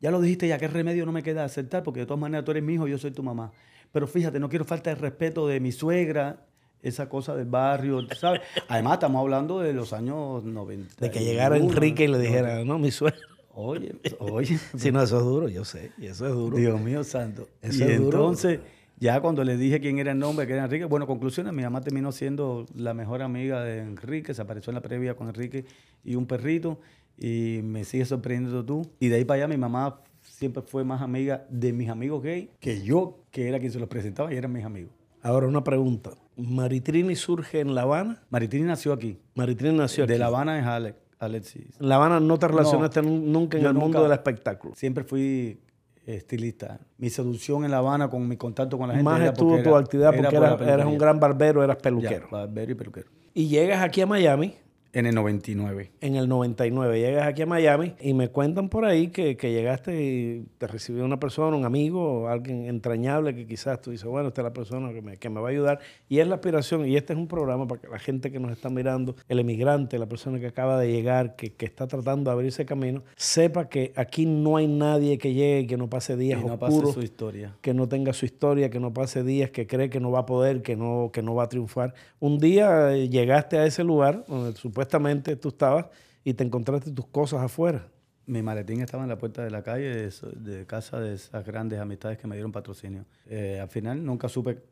ya 0.00 0.10
lo 0.10 0.20
dijiste, 0.20 0.48
ya 0.48 0.58
qué 0.58 0.68
remedio 0.68 1.04
no 1.06 1.12
me 1.12 1.22
queda 1.22 1.44
aceptar, 1.44 1.82
porque 1.82 2.00
de 2.00 2.06
todas 2.06 2.20
maneras 2.20 2.44
tú 2.44 2.50
eres 2.52 2.62
mi 2.62 2.74
hijo, 2.74 2.86
yo 2.88 2.96
soy 2.98 3.10
tu 3.10 3.22
mamá. 3.22 3.52
Pero 3.92 4.06
fíjate, 4.06 4.40
no 4.40 4.48
quiero 4.48 4.64
falta 4.64 4.90
de 4.90 4.96
respeto 4.96 5.46
de 5.46 5.60
mi 5.60 5.72
suegra, 5.72 6.46
esa 6.82 7.10
cosa 7.10 7.36
del 7.36 7.46
barrio, 7.46 8.06
¿sabes? 8.18 8.40
Además, 8.68 8.94
estamos 8.94 9.20
hablando 9.20 9.60
de 9.60 9.74
los 9.74 9.92
años 9.92 10.42
90. 10.44 10.94
De 10.98 11.10
que 11.10 11.20
llegara 11.22 11.58
Enrique 11.58 12.04
y 12.04 12.08
le 12.08 12.18
dijera, 12.18 12.64
no, 12.64 12.78
mi 12.78 12.90
suegro. 12.90 13.18
Oye, 13.54 13.96
oye. 14.18 14.58
Si 14.76 14.92
no, 14.92 15.02
eso 15.02 15.18
es 15.18 15.24
duro, 15.24 15.48
yo 15.48 15.64
sé, 15.64 15.92
y 15.98 16.06
eso 16.06 16.26
es 16.26 16.32
duro. 16.32 16.56
Dios 16.56 16.80
mío 16.80 17.04
santo. 17.04 17.48
Eso 17.62 17.84
y 17.84 17.90
es 17.90 17.98
duro. 17.98 18.18
entonces, 18.18 18.60
ya 18.98 19.20
cuando 19.20 19.42
le 19.44 19.56
dije 19.56 19.80
quién 19.80 19.98
era 19.98 20.12
el 20.12 20.18
nombre, 20.18 20.46
que 20.46 20.52
era 20.52 20.64
Enrique, 20.64 20.84
bueno, 20.84 21.06
conclusiones, 21.06 21.52
mi 21.52 21.62
mamá 21.62 21.80
terminó 21.80 22.12
siendo 22.12 22.66
la 22.74 22.94
mejor 22.94 23.22
amiga 23.22 23.62
de 23.64 23.78
Enrique, 23.78 24.34
se 24.34 24.42
apareció 24.42 24.70
en 24.70 24.74
la 24.76 24.82
previa 24.82 25.14
con 25.14 25.28
Enrique 25.28 25.64
y 26.04 26.14
un 26.14 26.26
perrito, 26.26 26.80
y 27.18 27.60
me 27.62 27.84
sigue 27.84 28.04
sorprendiendo 28.04 28.64
tú. 28.64 28.90
Y 29.00 29.08
de 29.08 29.16
ahí 29.16 29.24
para 29.24 29.44
allá 29.44 29.48
mi 29.48 29.56
mamá 29.56 30.00
siempre 30.22 30.62
fue 30.62 30.84
más 30.84 31.02
amiga 31.02 31.46
de 31.50 31.72
mis 31.72 31.88
amigos 31.88 32.22
gay 32.22 32.50
que 32.60 32.82
yo, 32.82 33.24
que 33.30 33.48
era 33.48 33.58
quien 33.58 33.72
se 33.72 33.78
los 33.78 33.88
presentaba 33.88 34.32
y 34.32 34.36
eran 34.36 34.52
mis 34.52 34.64
amigos. 34.64 34.92
Ahora 35.22 35.46
una 35.46 35.62
pregunta. 35.62 36.12
¿Maritrini 36.36 37.14
surge 37.14 37.60
en 37.60 37.74
La 37.74 37.82
Habana? 37.82 38.22
Maritini 38.30 38.64
nació 38.64 38.92
aquí. 38.92 39.18
Maritrini 39.34 39.76
nació 39.76 40.04
aquí. 40.04 40.12
De 40.14 40.18
La 40.18 40.26
Habana 40.26 40.58
es 40.58 40.64
Alex, 40.64 40.96
Alexis. 41.20 41.78
La 41.78 41.96
Habana 41.96 42.18
no 42.18 42.38
te 42.38 42.48
relacionaste 42.48 43.00
nun- 43.02 43.24
nunca 43.26 43.58
en 43.58 43.66
el 43.66 43.74
mundo 43.74 44.02
del 44.02 44.12
espectáculo. 44.12 44.74
Siempre 44.74 45.04
fui 45.04 45.60
estilista. 46.06 46.80
Mi 46.98 47.10
seducción 47.10 47.64
en 47.64 47.70
La 47.70 47.78
Habana 47.78 48.08
con 48.08 48.26
mi 48.26 48.36
contacto 48.36 48.76
con 48.78 48.88
la 48.88 48.94
gente 48.94 49.04
Más 49.04 49.20
era 49.20 49.30
estuvo 49.30 49.56
tu 49.62 49.68
era- 49.70 49.78
actividad 49.78 50.14
era 50.14 50.22
porque 50.22 50.36
por 50.38 50.66
la 50.66 50.72
eras, 50.74 50.86
un 50.86 50.98
gran 50.98 51.20
barbero, 51.20 51.62
eras 51.62 51.76
Ya, 51.76 51.82
peluquero. 51.82 52.28
barbero 52.30 52.72
y 52.72 52.74
peluquero. 52.74 53.08
Y 53.34 53.46
llegas 53.48 53.80
aquí 53.82 54.00
a 54.00 54.06
Miami 54.06 54.54
En 54.92 55.06
el 55.06 55.14
99. 55.14 55.92
en 56.00 56.16
el 56.16 56.28
99. 56.28 56.98
Llegas 56.98 57.26
aquí 57.28 57.42
a 57.42 57.46
Miami 57.46 57.94
y 58.00 58.12
me 58.12 58.28
cuentan 58.28 58.68
por 58.68 58.84
ahí 58.84 59.08
que, 59.08 59.36
que 59.36 59.52
llegaste 59.52 60.02
y 60.02 60.46
te 60.58 60.66
recibió 60.66 61.04
una 61.04 61.20
persona, 61.20 61.56
un 61.56 61.64
amigo, 61.64 62.28
alguien 62.28 62.66
entrañable 62.66 63.34
que 63.34 63.46
quizás 63.46 63.80
tú 63.80 63.92
dices, 63.92 64.06
bueno, 64.06 64.28
esta 64.28 64.40
es 64.40 64.44
la 64.44 64.52
persona 64.52 64.92
que 64.92 65.00
me, 65.00 65.16
que 65.16 65.30
me 65.30 65.40
va 65.40 65.48
a 65.48 65.50
ayudar. 65.52 65.78
Y 66.08 66.18
es 66.18 66.26
la 66.26 66.36
aspiración, 66.36 66.88
y 66.88 66.96
este 66.96 67.12
es 67.12 67.18
un 67.18 67.28
programa 67.28 67.68
para 67.68 67.80
que 67.80 67.88
la 67.88 68.00
gente 68.00 68.32
que 68.32 68.40
nos 68.40 68.50
está 68.50 68.68
mirando, 68.68 69.14
el 69.28 69.38
emigrante, 69.38 69.96
la 69.96 70.06
persona 70.06 70.40
que 70.40 70.48
acaba 70.48 70.78
de 70.80 70.90
llegar, 70.90 71.36
que, 71.36 71.52
que 71.52 71.66
está 71.66 71.86
tratando 71.86 72.30
de 72.30 72.34
abrirse 72.34 72.66
camino, 72.66 73.04
sepa 73.14 73.68
que 73.68 73.92
aquí 73.94 74.26
no 74.26 74.56
hay 74.56 74.66
nadie 74.66 75.18
que 75.18 75.32
llegue 75.32 75.60
y 75.60 75.66
que 75.68 75.76
no 75.76 75.88
pase 75.88 76.16
días 76.16 76.42
no 76.44 76.58
pase 76.58 76.74
oscuros 76.74 76.94
su 76.94 77.02
historia. 77.02 77.54
que 77.60 77.74
no 77.74 77.88
tenga 77.88 78.12
su 78.12 78.24
historia, 78.24 78.70
que 78.70 78.80
no 78.80 78.92
pase 78.92 79.22
días, 79.22 79.50
que 79.50 79.68
cree 79.68 79.88
que 79.88 80.00
no 80.00 80.10
va 80.10 80.20
a 80.20 80.26
poder, 80.26 80.62
que 80.62 80.74
no, 80.74 81.10
que 81.12 81.22
no 81.22 81.36
va 81.36 81.44
a 81.44 81.48
triunfar. 81.48 81.94
Un 82.18 82.38
día 82.38 82.96
eh, 82.96 83.08
llegaste 83.08 83.56
a 83.56 83.66
ese 83.66 83.84
lugar 83.84 84.24
donde 84.26 84.52
supuestamente 84.56 84.79
tú 84.86 85.48
estabas 85.48 85.86
y 86.24 86.34
te 86.34 86.44
encontraste 86.44 86.90
tus 86.90 87.06
cosas 87.06 87.42
afuera. 87.42 87.88
Mi 88.26 88.42
maletín 88.42 88.80
estaba 88.80 89.02
en 89.02 89.08
la 89.08 89.18
puerta 89.18 89.42
de 89.42 89.50
la 89.50 89.62
calle 89.62 90.10
de, 90.36 90.66
casa 90.66 91.00
de 91.00 91.14
esas 91.14 91.44
grandes 91.44 91.80
amistades 91.80 92.18
que 92.18 92.26
me 92.26 92.36
dieron 92.36 92.52
patrocinio. 92.52 93.04
Eh, 93.26 93.58
al 93.60 93.68
final 93.68 94.04
nunca 94.04 94.28
supe, 94.28 94.62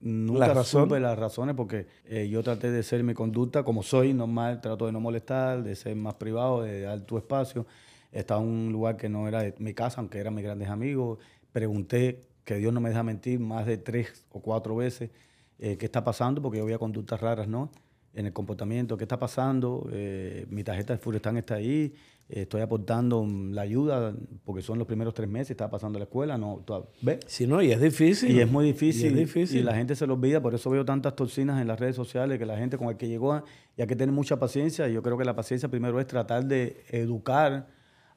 nunca 0.00 0.48
¿La 0.48 0.54
razón? 0.54 0.84
supe 0.84 1.00
las 1.00 1.18
razones 1.18 1.56
porque 1.56 1.86
eh, 2.04 2.28
yo 2.28 2.42
traté 2.42 2.70
de 2.70 2.82
ser 2.82 3.02
mi 3.02 3.14
conducta 3.14 3.64
como 3.64 3.82
soy 3.82 4.14
normal, 4.14 4.60
trato 4.60 4.86
de 4.86 4.92
no 4.92 5.00
molestar, 5.00 5.62
de 5.62 5.74
ser 5.74 5.96
más 5.96 6.14
privado, 6.14 6.62
de 6.62 6.82
dar 6.82 7.00
tu 7.00 7.18
espacio. 7.18 7.66
Estaba 8.12 8.42
en 8.42 8.48
un 8.48 8.72
lugar 8.72 8.96
que 8.96 9.08
no 9.08 9.26
era 9.26 9.42
de 9.42 9.54
mi 9.58 9.74
casa, 9.74 10.00
aunque 10.00 10.18
eran 10.18 10.34
mis 10.34 10.44
grandes 10.44 10.68
amigos. 10.68 11.18
Pregunté, 11.52 12.20
que 12.44 12.56
Dios 12.56 12.72
no 12.72 12.80
me 12.80 12.88
deja 12.88 13.02
mentir, 13.02 13.40
más 13.40 13.66
de 13.66 13.78
tres 13.78 14.24
o 14.30 14.40
cuatro 14.40 14.76
veces 14.76 15.10
eh, 15.58 15.76
qué 15.76 15.86
está 15.86 16.02
pasando, 16.02 16.40
porque 16.40 16.58
yo 16.58 16.64
había 16.64 16.78
conductas 16.78 17.20
raras, 17.20 17.46
¿no? 17.46 17.70
En 18.12 18.26
el 18.26 18.32
comportamiento, 18.32 18.96
qué 18.96 19.04
está 19.04 19.18
pasando. 19.18 19.88
Eh, 19.92 20.44
mi 20.50 20.64
tarjeta 20.64 20.92
de 20.94 20.98
Furestán 20.98 21.36
está 21.36 21.54
ahí. 21.54 21.94
eh, 22.28 22.42
estoy 22.42 22.60
aportando 22.60 23.26
la 23.50 23.62
ayuda, 23.62 24.14
porque 24.44 24.62
son 24.62 24.78
los 24.78 24.86
primeros 24.86 25.14
tres 25.14 25.28
meses, 25.28 25.52
estaba 25.52 25.70
pasando 25.70 25.98
la 25.98 26.04
escuela, 26.04 26.36
¿no? 26.38 26.64
¿Ves? 27.02 27.20
Si 27.26 27.46
no, 27.46 27.60
y 27.62 27.70
es 27.72 27.80
difícil. 27.80 28.30
Y 28.30 28.40
es 28.40 28.50
muy 28.50 28.64
difícil. 28.66 29.06
Y 29.06 29.08
es 29.08 29.14
difícil. 29.16 29.60
y 29.60 29.62
la 29.62 29.74
gente 29.74 29.94
se 29.94 30.06
lo 30.06 30.14
olvida, 30.14 30.40
por 30.40 30.54
eso 30.54 30.70
veo 30.70 30.84
tantas 30.84 31.14
toxinas 31.16 31.60
en 31.60 31.68
las 31.68 31.78
redes 31.78 31.96
sociales, 31.96 32.38
que 32.38 32.46
la 32.46 32.56
gente 32.56 32.78
con 32.78 32.88
el 32.88 32.96
que 32.96 33.08
llegó, 33.08 33.42
y 33.76 33.82
hay 33.82 33.86
que 33.88 33.96
tener 33.96 34.12
mucha 34.14 34.38
paciencia. 34.38 34.88
y 34.88 34.92
Yo 34.94 35.02
creo 35.02 35.16
que 35.16 35.24
la 35.24 35.34
paciencia 35.34 35.68
primero 35.68 35.98
es 36.00 36.06
tratar 36.06 36.44
de 36.44 36.84
educar 36.90 37.68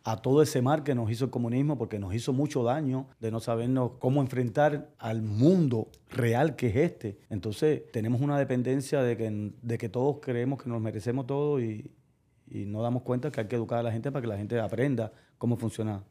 a 0.03 0.17
todo 0.17 0.41
ese 0.41 0.61
mar 0.61 0.83
que 0.83 0.95
nos 0.95 1.09
hizo 1.09 1.25
el 1.25 1.31
comunismo, 1.31 1.77
porque 1.77 1.97
nos 1.97 2.13
hizo 2.13 2.33
mucho 2.33 2.63
daño 2.63 3.07
de 3.19 3.31
no 3.31 3.39
sabernos 3.39 3.91
cómo 3.99 4.21
enfrentar 4.21 4.89
al 4.99 5.21
mundo 5.21 5.87
real 6.09 6.55
que 6.55 6.67
es 6.67 6.75
este. 6.75 7.17
Entonces, 7.29 7.83
tenemos 7.91 8.21
una 8.21 8.37
dependencia 8.37 9.01
de 9.01 9.15
que, 9.15 9.51
de 9.61 9.77
que 9.77 9.89
todos 9.89 10.17
creemos 10.21 10.61
que 10.61 10.69
nos 10.69 10.81
merecemos 10.81 11.25
todo 11.25 11.61
y, 11.61 11.89
y 12.49 12.65
no 12.65 12.81
damos 12.81 13.03
cuenta 13.03 13.31
que 13.31 13.41
hay 13.41 13.47
que 13.47 13.55
educar 13.55 13.79
a 13.79 13.83
la 13.83 13.91
gente 13.91 14.11
para 14.11 14.21
que 14.21 14.27
la 14.27 14.37
gente 14.37 14.59
aprenda 14.59 15.13
cómo 15.37 15.55
funciona 15.55 16.03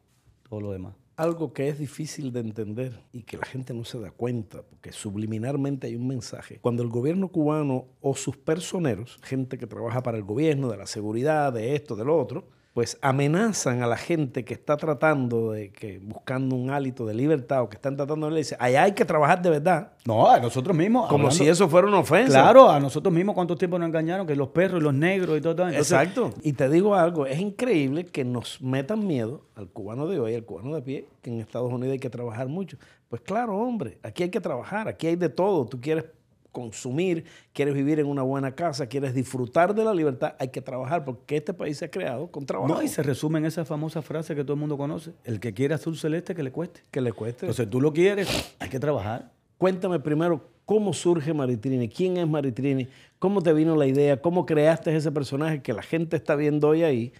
todo 0.49 0.59
lo 0.59 0.71
demás. 0.71 0.95
Algo 1.15 1.53
que 1.53 1.69
es 1.69 1.77
difícil 1.77 2.33
de 2.33 2.39
entender 2.39 2.99
y 3.11 3.21
que 3.21 3.37
la 3.37 3.45
gente 3.45 3.75
no 3.75 3.85
se 3.85 3.99
da 3.99 4.09
cuenta, 4.09 4.63
porque 4.63 4.91
subliminarmente 4.91 5.85
hay 5.85 5.95
un 5.95 6.07
mensaje. 6.07 6.57
Cuando 6.59 6.81
el 6.81 6.89
gobierno 6.89 7.27
cubano 7.27 7.85
o 8.01 8.15
sus 8.15 8.35
personeros, 8.37 9.19
gente 9.21 9.59
que 9.59 9.67
trabaja 9.67 10.01
para 10.01 10.17
el 10.17 10.23
gobierno, 10.23 10.69
de 10.69 10.77
la 10.77 10.87
seguridad, 10.87 11.53
de 11.53 11.75
esto, 11.75 11.95
de 11.95 12.05
lo 12.05 12.19
otro, 12.19 12.47
pues 12.73 12.97
amenazan 13.01 13.83
a 13.83 13.87
la 13.87 13.97
gente 13.97 14.43
que 14.43 14.55
está 14.55 14.77
tratando 14.77 15.51
de 15.51 15.71
que 15.71 15.99
buscando 15.99 16.55
un 16.55 16.71
hálito 16.71 17.05
de 17.05 17.13
libertad 17.13 17.61
o 17.61 17.69
que 17.69 17.75
están 17.75 17.95
tratando 17.95 18.27
de 18.31 18.35
decir, 18.37 18.57
allá 18.59 18.83
hay 18.83 18.93
que 18.93 19.05
trabajar 19.05 19.41
de 19.43 19.51
verdad, 19.51 19.91
No, 20.05 20.27
a 20.27 20.39
nosotros 20.39 20.75
mismos. 20.75 21.03
como 21.07 21.27
hablando- 21.27 21.35
si 21.43 21.47
eso 21.47 21.69
fuera 21.69 21.87
una 21.87 21.99
ofensa. 21.99 22.41
Claro, 22.41 22.71
a 22.71 22.79
nosotros 22.79 23.13
mismos 23.13 23.35
cuánto 23.35 23.55
tiempo 23.55 23.77
nos 23.77 23.87
engañaron, 23.89 24.25
que 24.25 24.35
los 24.35 24.47
perros 24.49 24.81
y 24.81 24.83
los 24.83 24.93
negros 24.93 25.37
y 25.37 25.41
todo. 25.41 25.55
todo. 25.55 25.67
Entonces, 25.67 25.91
Exacto. 25.91 26.33
Y 26.41 26.53
te 26.53 26.67
digo 26.67 26.95
algo, 26.95 27.27
es 27.27 27.39
increíble 27.39 28.05
que 28.05 28.25
nos 28.25 28.59
metan 28.59 29.05
miedo 29.05 29.45
al 29.55 29.69
cubano 29.69 30.07
de 30.07 30.19
hoy, 30.19 30.33
al 30.33 30.43
cubano 30.43 30.73
de 30.73 30.81
pie, 30.81 31.07
que 31.21 31.29
en 31.29 31.39
Estados 31.41 31.71
Unidos 31.71 31.93
hay 31.93 31.99
que 31.99 32.09
trabajar 32.09 32.47
mucho. 32.47 32.77
Pues 33.07 33.21
claro, 33.21 33.55
hombre, 33.55 33.99
aquí 34.01 34.23
hay 34.23 34.29
que 34.29 34.41
trabajar, 34.41 34.87
aquí 34.87 35.05
hay 35.05 35.15
de 35.15 35.29
todo. 35.29 35.65
Tú 35.67 35.79
quieres 35.79 36.05
consumir, 36.53 37.25
quieres 37.51 37.73
vivir 37.73 37.99
en 37.99 38.05
una 38.05 38.21
buena 38.21 38.55
casa, 38.55 38.87
quieres 38.87 39.13
disfrutar 39.13 39.75
de 39.75 39.83
la 39.83 39.93
libertad, 39.93 40.35
hay 40.39 40.49
que 40.49 40.61
trabajar 40.61 41.03
porque 41.03 41.35
este 41.35 41.53
país 41.53 41.79
se 41.79 41.85
ha 41.85 41.91
creado 41.91 42.27
con 42.27 42.45
trabajo. 42.45 42.73
No, 42.73 42.81
y 42.81 42.87
se 42.87 43.03
resume 43.03 43.39
en 43.39 43.45
esa 43.45 43.65
famosa 43.65 44.01
frase 44.01 44.35
que 44.35 44.43
todo 44.43 44.53
el 44.53 44.59
mundo 44.59 44.77
conoce. 44.77 45.11
El 45.25 45.41
que 45.41 45.53
quiere 45.53 45.73
azul 45.73 45.97
celeste, 45.97 46.33
que 46.33 46.43
le 46.43 46.51
cueste. 46.51 46.81
Que 46.91 47.01
le 47.01 47.11
cueste. 47.11 47.47
Entonces 47.47 47.69
tú 47.69 47.81
lo 47.81 47.91
quieres, 47.91 48.55
hay 48.59 48.69
que 48.69 48.79
trabajar. 48.79 49.33
cuéntame 49.57 49.99
primero 49.99 50.49
cómo 50.65 50.93
surge 50.93 51.33
Maritrini, 51.33 51.89
quién 51.89 52.17
es 52.17 52.27
Maritrini, 52.27 52.87
cómo 53.19 53.41
te 53.41 53.51
vino 53.51 53.75
la 53.75 53.87
idea, 53.87 54.21
cómo 54.21 54.45
creaste 54.45 54.95
ese 54.95 55.11
personaje 55.11 55.61
que 55.61 55.73
la 55.73 55.81
gente 55.81 56.15
está 56.15 56.35
viendo 56.35 56.69
hoy 56.69 56.83
ahí, 56.83 57.13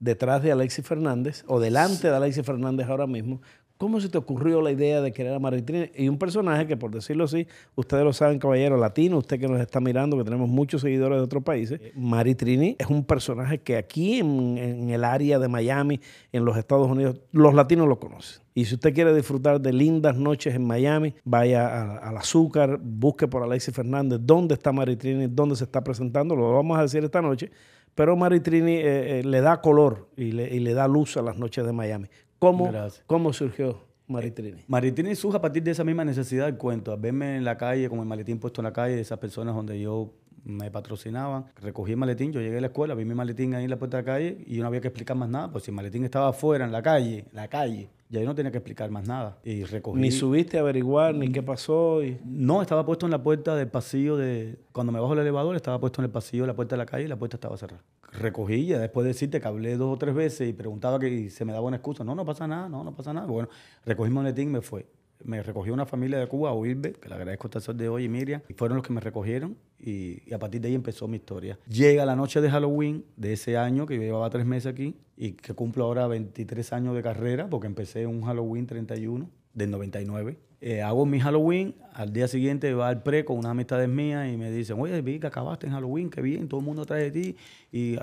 detrás 0.00 0.42
de 0.42 0.52
Alexis 0.52 0.86
Fernández 0.86 1.44
o 1.48 1.58
delante 1.58 2.08
de 2.08 2.16
Alexis 2.16 2.46
Fernández 2.46 2.88
ahora 2.88 3.06
mismo. 3.06 3.40
¿Cómo 3.78 4.00
se 4.00 4.08
te 4.08 4.18
ocurrió 4.18 4.60
la 4.60 4.72
idea 4.72 5.00
de 5.00 5.12
crear 5.12 5.34
a 5.34 5.38
Maritrini? 5.38 5.92
Y 5.94 6.08
un 6.08 6.18
personaje 6.18 6.66
que, 6.66 6.76
por 6.76 6.90
decirlo 6.90 7.22
así, 7.22 7.46
ustedes 7.76 8.02
lo 8.02 8.12
saben, 8.12 8.40
caballero 8.40 8.76
latino, 8.76 9.18
usted 9.18 9.38
que 9.38 9.46
nos 9.46 9.60
está 9.60 9.78
mirando, 9.78 10.18
que 10.18 10.24
tenemos 10.24 10.48
muchos 10.48 10.82
seguidores 10.82 11.18
de 11.18 11.22
otros 11.22 11.44
países, 11.44 11.80
Maritrini 11.94 12.74
es 12.76 12.88
un 12.88 13.04
personaje 13.04 13.58
que 13.58 13.76
aquí 13.76 14.18
en, 14.18 14.90
el 14.90 15.04
área 15.04 15.38
de 15.38 15.46
Miami, 15.46 16.00
en 16.32 16.44
los 16.44 16.56
Estados 16.56 16.88
Unidos, 16.90 17.20
los 17.30 17.54
latinos 17.54 17.86
lo 17.86 18.00
conocen. 18.00 18.42
Y 18.52 18.64
si 18.64 18.74
usted 18.74 18.92
quiere 18.92 19.14
disfrutar 19.14 19.60
de 19.60 19.72
lindas 19.72 20.16
noches 20.16 20.56
en 20.56 20.66
Miami, 20.66 21.14
vaya 21.22 21.98
al 21.98 22.16
azúcar, 22.16 22.80
busque 22.82 23.28
por 23.28 23.44
Alexis 23.44 23.72
Fernández 23.72 24.18
dónde 24.20 24.54
está 24.54 24.72
Maritrini, 24.72 25.28
dónde 25.28 25.54
se 25.54 25.62
está 25.62 25.84
presentando, 25.84 26.34
lo 26.34 26.52
vamos 26.52 26.76
a 26.76 26.82
decir 26.82 27.04
esta 27.04 27.22
noche, 27.22 27.48
pero 27.94 28.16
Maritrini 28.16 28.74
eh, 28.74 29.20
eh, 29.20 29.24
le 29.24 29.40
da 29.40 29.60
color 29.60 30.08
y 30.16 30.32
le, 30.32 30.54
y 30.54 30.60
le, 30.60 30.72
da 30.72 30.86
luz 30.86 31.16
a 31.16 31.22
las 31.22 31.36
noches 31.36 31.66
de 31.66 31.72
Miami. 31.72 32.08
¿Cómo, 32.38 32.70
¿Cómo 33.06 33.32
surgió 33.32 33.80
Maritrini? 34.06 34.62
Maritrini 34.68 35.14
surge 35.14 35.36
a 35.38 35.40
partir 35.40 35.62
de 35.62 35.72
esa 35.72 35.84
misma 35.84 36.04
necesidad 36.04 36.46
del 36.46 36.56
cuento, 36.56 36.92
a 36.92 36.96
verme 36.96 37.36
en 37.36 37.44
la 37.44 37.56
calle, 37.56 37.88
como 37.88 38.02
el 38.02 38.08
maletín 38.08 38.38
puesto 38.38 38.60
en 38.60 38.64
la 38.64 38.72
calle, 38.72 38.94
de 38.94 39.00
esas 39.00 39.18
personas 39.18 39.54
donde 39.54 39.80
yo 39.80 40.12
me 40.44 40.70
patrocinaban, 40.70 41.46
recogí 41.56 41.92
el 41.92 41.98
maletín, 41.98 42.32
yo 42.32 42.40
llegué 42.40 42.58
a 42.58 42.60
la 42.60 42.66
escuela, 42.68 42.94
vi 42.94 43.04
mi 43.04 43.14
maletín 43.14 43.54
ahí 43.54 43.64
en 43.64 43.70
la 43.70 43.78
puerta 43.78 43.98
de 43.98 44.02
la 44.02 44.06
calle 44.06 44.44
y 44.46 44.56
yo 44.56 44.62
no 44.62 44.68
había 44.68 44.80
que 44.80 44.88
explicar 44.88 45.16
más 45.16 45.28
nada, 45.28 45.50
pues 45.50 45.64
si 45.64 45.70
el 45.70 45.76
maletín 45.76 46.04
estaba 46.04 46.28
afuera, 46.28 46.64
en 46.64 46.72
la 46.72 46.82
calle, 46.82 47.26
en 47.30 47.36
la 47.36 47.48
calle, 47.48 47.90
ya 48.10 48.20
yo 48.20 48.26
no 48.26 48.34
tenía 48.34 48.50
que 48.50 48.58
explicar 48.58 48.90
más 48.90 49.06
nada. 49.06 49.38
Y 49.44 49.64
recogí. 49.64 50.00
Ni 50.00 50.10
subiste 50.10 50.56
a 50.56 50.60
averiguar, 50.60 51.14
ni 51.14 51.30
qué 51.30 51.42
pasó. 51.42 52.02
Y... 52.02 52.18
No, 52.24 52.62
estaba 52.62 52.86
puesto 52.86 53.04
en 53.04 53.12
la 53.12 53.22
puerta 53.22 53.54
del 53.54 53.68
pasillo 53.68 54.16
de. 54.16 54.58
Cuando 54.72 54.92
me 54.92 54.98
bajo 54.98 55.12
el 55.12 55.18
elevador, 55.18 55.54
estaba 55.56 55.78
puesto 55.78 56.00
en 56.00 56.06
el 56.06 56.10
pasillo 56.10 56.44
de 56.44 56.46
la 56.46 56.56
puerta 56.56 56.74
de 56.74 56.78
la 56.78 56.86
calle 56.86 57.04
y 57.04 57.08
la 57.08 57.18
puerta 57.18 57.36
estaba 57.36 57.58
cerrada. 57.58 57.82
Recogí 58.12 58.64
ya 58.64 58.78
después 58.78 59.04
de 59.04 59.08
decirte 59.08 59.40
que 59.40 59.46
hablé 59.46 59.76
dos 59.76 59.94
o 59.94 59.98
tres 59.98 60.14
veces 60.14 60.48
y 60.48 60.54
preguntaba 60.54 60.98
que 60.98 61.28
se 61.28 61.44
me 61.44 61.52
daba 61.52 61.66
una 61.66 61.76
excusa. 61.76 62.02
No, 62.02 62.14
no 62.14 62.24
pasa 62.24 62.46
nada, 62.46 62.68
no, 62.68 62.82
no 62.82 62.94
pasa 62.94 63.12
nada. 63.12 63.26
Bueno, 63.26 63.50
recogí 63.84 64.08
mi 64.08 64.16
maletín 64.16 64.48
y 64.48 64.52
me 64.52 64.60
fue 64.62 64.86
me 65.24 65.42
recogió 65.42 65.74
una 65.74 65.84
familia 65.84 66.18
de 66.18 66.28
Cuba, 66.28 66.52
Oirbe, 66.52 66.92
que 66.92 67.08
le 67.08 67.14
agradezco 67.16 67.48
hasta 67.48 67.58
el 67.58 67.64
sol 67.64 67.76
de 67.76 67.88
hoy, 67.88 68.04
y 68.04 68.08
Miriam, 68.08 68.40
y 68.48 68.54
fueron 68.54 68.76
los 68.76 68.86
que 68.86 68.92
me 68.92 69.00
recogieron 69.00 69.56
y, 69.80 70.32
a 70.32 70.38
partir 70.38 70.60
de 70.60 70.68
ahí 70.68 70.74
empezó 70.74 71.06
mi 71.08 71.16
historia. 71.16 71.58
Llega 71.68 72.04
la 72.04 72.16
noche 72.16 72.40
de 72.40 72.50
Halloween 72.50 73.04
de 73.16 73.34
ese 73.34 73.56
año, 73.56 73.86
que 73.86 73.96
yo 73.96 74.02
llevaba 74.02 74.28
tres 74.30 74.46
meses 74.46 74.72
aquí, 74.72 74.96
y 75.16 75.32
que 75.32 75.54
cumplo 75.54 75.84
ahora 75.84 76.06
23 76.06 76.72
años 76.72 76.94
de 76.94 77.02
carrera, 77.02 77.48
porque 77.48 77.66
empecé 77.66 78.06
un 78.06 78.22
Halloween 78.22 78.66
31 78.66 79.30
del 79.54 79.70
99. 79.70 80.38
Eh, 80.60 80.82
hago 80.82 81.06
mi 81.06 81.20
Halloween, 81.20 81.76
al 81.92 82.12
día 82.12 82.26
siguiente 82.26 82.74
va 82.74 82.88
al 82.88 83.02
pre 83.02 83.24
con 83.24 83.38
unas 83.38 83.52
amistades 83.52 83.88
mías 83.88 84.32
y 84.32 84.36
me 84.36 84.50
dicen, 84.50 84.80
oye, 84.80 85.00
vi 85.02 85.20
que 85.20 85.28
acabaste 85.28 85.66
en 85.68 85.72
Halloween, 85.72 86.10
qué 86.10 86.20
bien, 86.20 86.48
todo 86.48 86.58
el 86.60 86.66
mundo 86.66 86.84
trae 86.84 87.10
de 87.10 87.10
ti. 87.12 87.36
Y, 87.70 87.96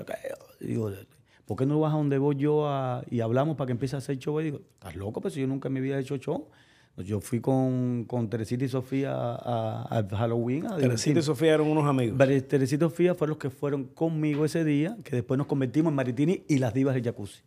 digo, 0.60 0.90
¿por 1.44 1.58
qué 1.58 1.66
no 1.66 1.78
vas 1.80 1.92
a 1.92 1.96
donde 1.96 2.16
voy 2.16 2.36
yo 2.36 2.66
y 3.10 3.20
hablamos 3.20 3.56
para 3.56 3.66
que 3.66 3.72
empiece 3.72 3.96
a 3.96 3.98
hacer 3.98 4.18
show? 4.18 4.40
Y 4.40 4.44
digo, 4.44 4.60
¿estás 4.72 4.96
loco? 4.96 5.20
Pues 5.20 5.34
si 5.34 5.40
yo 5.40 5.46
nunca 5.46 5.68
en 5.68 5.74
mi 5.74 5.80
vida 5.80 5.98
he 5.98 6.00
hecho 6.00 6.16
show. 6.16 6.48
Yo 6.98 7.20
fui 7.20 7.40
con, 7.40 8.04
con 8.06 8.30
Teresita 8.30 8.64
y 8.64 8.68
Sofía 8.68 9.12
a, 9.14 10.06
Halloween. 10.10 10.66
Teresita 10.78 11.18
y 11.18 11.22
Sofía 11.22 11.54
eran 11.54 11.66
unos 11.66 11.84
amigos. 11.84 12.16
Teresita 12.18 12.86
y 12.86 12.88
Sofía 12.88 13.14
fueron 13.14 13.32
los 13.32 13.38
que 13.38 13.50
fueron 13.50 13.84
conmigo 13.84 14.46
ese 14.46 14.64
día, 14.64 14.96
que 15.04 15.16
después 15.16 15.36
nos 15.36 15.46
convertimos 15.46 15.90
en 15.90 15.96
Maritini 15.96 16.44
y 16.48 16.58
las 16.58 16.72
divas 16.72 16.94
del 16.94 17.04
jacuzzi. 17.04 17.42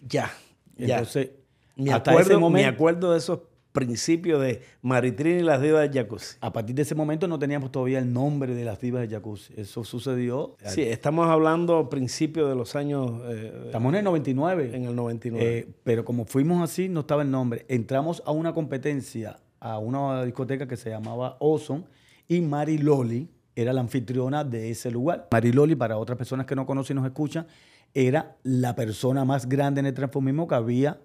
Ya, 0.00 0.32
Entonces, 0.76 1.30
ya. 1.76 1.96
hasta 1.96 2.12
ese 2.14 2.36
momento, 2.36 2.68
me 2.68 2.74
acuerdo 2.74 3.12
de 3.12 3.18
esos 3.18 3.38
principio 3.72 4.38
de 4.38 4.62
Maritrini 4.82 5.40
y 5.40 5.42
las 5.42 5.60
divas 5.60 5.90
de 5.90 6.00
jacuzzi. 6.00 6.36
A 6.40 6.52
partir 6.52 6.74
de 6.74 6.82
ese 6.82 6.94
momento 6.94 7.26
no 7.26 7.38
teníamos 7.38 7.72
todavía 7.72 7.98
el 7.98 8.12
nombre 8.12 8.54
de 8.54 8.64
las 8.64 8.80
divas 8.80 9.02
de 9.02 9.14
jacuzzi. 9.14 9.54
Eso 9.56 9.82
sucedió. 9.84 10.56
Sí, 10.66 10.82
estamos 10.82 11.28
hablando 11.28 11.88
principio 11.88 12.48
de 12.48 12.54
los 12.54 12.76
años... 12.76 13.22
Eh, 13.26 13.62
estamos 13.66 13.92
en 13.92 13.98
el 13.98 14.04
99. 14.04 14.70
En 14.74 14.84
el 14.84 14.94
99. 14.94 15.58
Eh, 15.58 15.68
pero 15.84 16.04
como 16.04 16.26
fuimos 16.26 16.62
así, 16.62 16.88
no 16.88 17.00
estaba 17.00 17.22
el 17.22 17.30
nombre. 17.30 17.64
Entramos 17.68 18.22
a 18.26 18.32
una 18.32 18.52
competencia, 18.52 19.38
a 19.58 19.78
una 19.78 20.24
discoteca 20.24 20.68
que 20.68 20.76
se 20.76 20.90
llamaba 20.90 21.36
Ozone 21.40 21.84
y 22.28 22.40
Mari 22.40 22.78
Loli 22.78 23.28
era 23.54 23.72
la 23.72 23.80
anfitriona 23.80 24.44
de 24.44 24.70
ese 24.70 24.90
lugar. 24.90 25.28
Mari 25.30 25.52
Loli, 25.52 25.76
para 25.76 25.96
otras 25.98 26.16
personas 26.16 26.46
que 26.46 26.56
no 26.56 26.66
conocen 26.66 26.96
y 26.96 27.00
nos 27.00 27.06
escuchan, 27.06 27.46
era 27.94 28.36
la 28.42 28.74
persona 28.74 29.24
más 29.24 29.48
grande 29.48 29.80
en 29.80 29.86
el 29.86 29.94
transformismo 29.94 30.46
que 30.46 30.54
había 30.54 31.00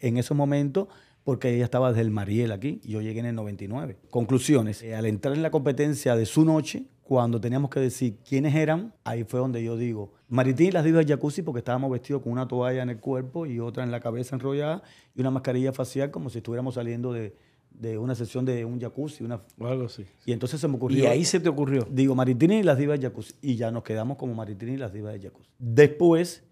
en 0.00 0.16
esos 0.16 0.36
momentos 0.36 0.88
porque 1.24 1.54
ella 1.54 1.64
estaba 1.64 1.90
desde 1.90 2.02
el 2.02 2.10
Mariel 2.10 2.52
aquí 2.52 2.80
y 2.82 2.92
yo 2.92 3.00
llegué 3.00 3.20
en 3.20 3.26
el 3.26 3.34
99. 3.34 3.96
Conclusiones. 4.10 4.82
Eh, 4.82 4.94
al 4.94 5.06
entrar 5.06 5.34
en 5.34 5.42
la 5.42 5.50
competencia 5.50 6.16
de 6.16 6.26
su 6.26 6.44
noche, 6.44 6.84
cuando 7.02 7.40
teníamos 7.40 7.70
que 7.70 7.80
decir 7.80 8.16
quiénes 8.26 8.54
eran, 8.54 8.94
ahí 9.04 9.24
fue 9.24 9.40
donde 9.40 9.62
yo 9.62 9.76
digo, 9.76 10.12
Maritín 10.28 10.68
y 10.68 10.70
las 10.72 10.84
divas 10.84 11.04
jacuzzi 11.06 11.42
porque 11.42 11.58
estábamos 11.58 11.90
vestidos 11.90 12.22
con 12.22 12.32
una 12.32 12.48
toalla 12.48 12.82
en 12.82 12.90
el 12.90 12.98
cuerpo 12.98 13.46
y 13.46 13.60
otra 13.60 13.84
en 13.84 13.90
la 13.90 14.00
cabeza 14.00 14.34
enrollada 14.34 14.82
y 15.14 15.20
una 15.20 15.30
mascarilla 15.30 15.72
facial 15.72 16.10
como 16.10 16.30
si 16.30 16.38
estuviéramos 16.38 16.74
saliendo 16.74 17.12
de, 17.12 17.34
una 17.98 18.14
sesión 18.14 18.44
de 18.44 18.64
un 18.64 18.80
jacuzzi. 18.80 19.24
Una... 19.24 19.42
algo 19.60 19.86
así. 19.86 20.06
Y 20.24 20.32
entonces 20.32 20.60
se 20.60 20.68
me 20.68 20.76
ocurrió... 20.76 21.04
Y 21.04 21.06
ahí 21.06 21.24
se 21.24 21.38
te 21.38 21.48
ocurrió. 21.48 21.86
Digo, 21.90 22.14
Maritini 22.14 22.58
y 22.58 22.62
las 22.62 22.78
divas 22.78 22.98
jacuzzi. 23.00 23.34
Y 23.42 23.56
ya 23.56 23.70
nos 23.70 23.82
quedamos 23.82 24.16
como 24.16 24.34
Maritini 24.34 24.72
y 24.72 24.76
las 24.76 24.92
divas 24.92 25.12
de 25.12 25.20
jacuzzi. 25.20 25.50
Después, 25.58 26.44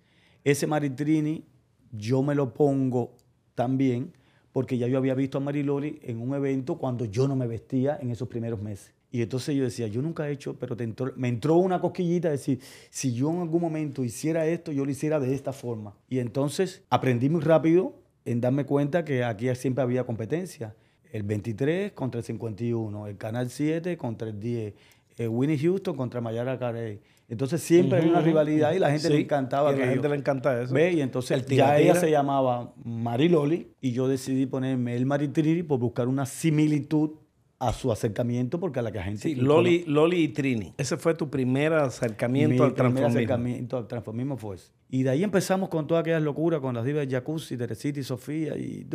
ese 0.45 0.67
Maritini 0.67 1.45
yo 1.93 2.23
me 2.23 2.35
lo 2.35 2.53
pongo 2.53 3.17
también 3.55 4.13
porque 4.53 4.79
ya 4.79 4.87
yo 4.87 4.99
había 4.99 5.15
visto 5.15 5.39
a 5.39 5.41
Mariloli 5.41 6.01
en 6.03 6.21
un 6.21 6.35
evento 6.35 6.79
cuando 6.79 7.05
yo 7.05 7.29
no 7.29 7.37
me 7.37 7.47
vestía 7.47 7.99
en 8.01 8.11
esos 8.11 8.29
primeros 8.29 8.61
meses. 8.61 8.93
Y 9.13 9.23
entonces 9.23 9.57
yo 9.57 9.65
decía, 9.65 9.89
yo 9.89 10.03
nunca 10.03 10.29
he 10.29 10.33
hecho, 10.33 10.57
pero 10.59 10.77
me 11.17 11.29
entró 11.29 11.57
una 11.57 11.81
cosquillita 11.81 12.29
de 12.29 12.33
decir, 12.33 12.61
si 12.91 13.13
yo 13.13 13.31
en 13.31 13.41
algún 13.41 13.61
momento 13.61 14.05
hiciera 14.05 14.47
esto, 14.47 14.71
yo 14.71 14.85
lo 14.85 14.91
hiciera 14.91 15.19
de 15.19 15.35
esta 15.35 15.53
forma. 15.53 15.97
Y 16.09 16.21
entonces 16.21 16.83
aprendí 16.91 17.29
muy 17.29 17.41
rápido 17.41 17.95
en 18.25 18.41
darme 18.41 18.65
cuenta 18.65 19.05
que 19.05 19.25
aquí 19.25 19.53
siempre 19.57 19.83
había 19.83 20.05
competencia. 20.05 20.77
El 21.13 21.25
23 21.25 21.91
contra 21.93 22.21
el 22.21 22.25
51, 22.25 23.09
el 23.09 23.17
Canal 23.17 23.51
7 23.51 23.97
contra 23.97 24.29
el 24.29 24.39
10, 24.39 24.75
el 25.17 25.29
Winnie 25.29 25.59
Houston 25.59 25.97
contra 25.97 26.21
Mayara 26.21 26.57
Carey. 26.57 27.01
Entonces 27.31 27.63
siempre 27.63 27.99
había 27.99 28.11
una 28.11 28.21
rivalidad 28.21 28.73
y 28.73 28.81
la 28.81 28.91
gente 28.91 29.09
le 29.09 29.21
encantaba. 29.21 29.73
Y 29.73 29.79
la 29.79 29.87
gente 29.87 30.09
le 30.09 30.17
encanta 30.17 30.61
eso. 30.61 30.75
¿Ve? 30.75 30.93
Y 30.95 31.01
entonces 31.01 31.47
ya 31.47 31.79
ella 31.79 31.95
se 31.95 32.11
llamaba 32.11 32.75
Mariloli 32.85 33.69
y 33.81 33.93
yo 33.93 34.09
decidí 34.09 34.47
ponerme 34.47 34.97
el 34.97 35.07
Maritrini 35.07 35.63
por 35.63 35.79
buscar 35.79 36.09
una 36.09 36.27
similitud 36.27 37.13
a 37.61 37.73
su 37.73 37.93
acercamiento 37.93 38.59
porque 38.59 38.81
a 38.81 38.83
la 38.83 38.91
que 38.91 38.99
la 38.99 39.05
gente... 39.05 39.23
Sí, 39.23 39.35
Loli, 39.37 39.85
Loli 39.87 40.25
y 40.25 40.29
Trini. 40.29 40.75
Ese 40.77 40.97
fue 40.97 41.15
tu 41.15 41.31
primer 41.31 41.73
acercamiento 41.75 42.65
al 42.65 42.75
transformismo. 42.75 43.09
Mi 43.09 43.15
primer 43.15 43.27
acercamiento 43.27 43.77
al 43.77 43.87
transformismo 43.87 44.37
fue 44.37 44.57
ese. 44.57 44.73
Y 44.89 45.05
de 45.05 45.11
ahí 45.11 45.23
empezamos 45.23 45.69
con 45.69 45.87
todas 45.87 46.01
aquellas 46.01 46.23
locuras, 46.23 46.61
con 46.61 46.75
las 46.75 46.85
divas 46.85 47.07
de 47.07 47.15
Jacuzzi, 47.15 47.57
Teresita 47.57 48.01
y 48.01 48.03
Sofía, 48.03 48.57
y, 48.57 48.89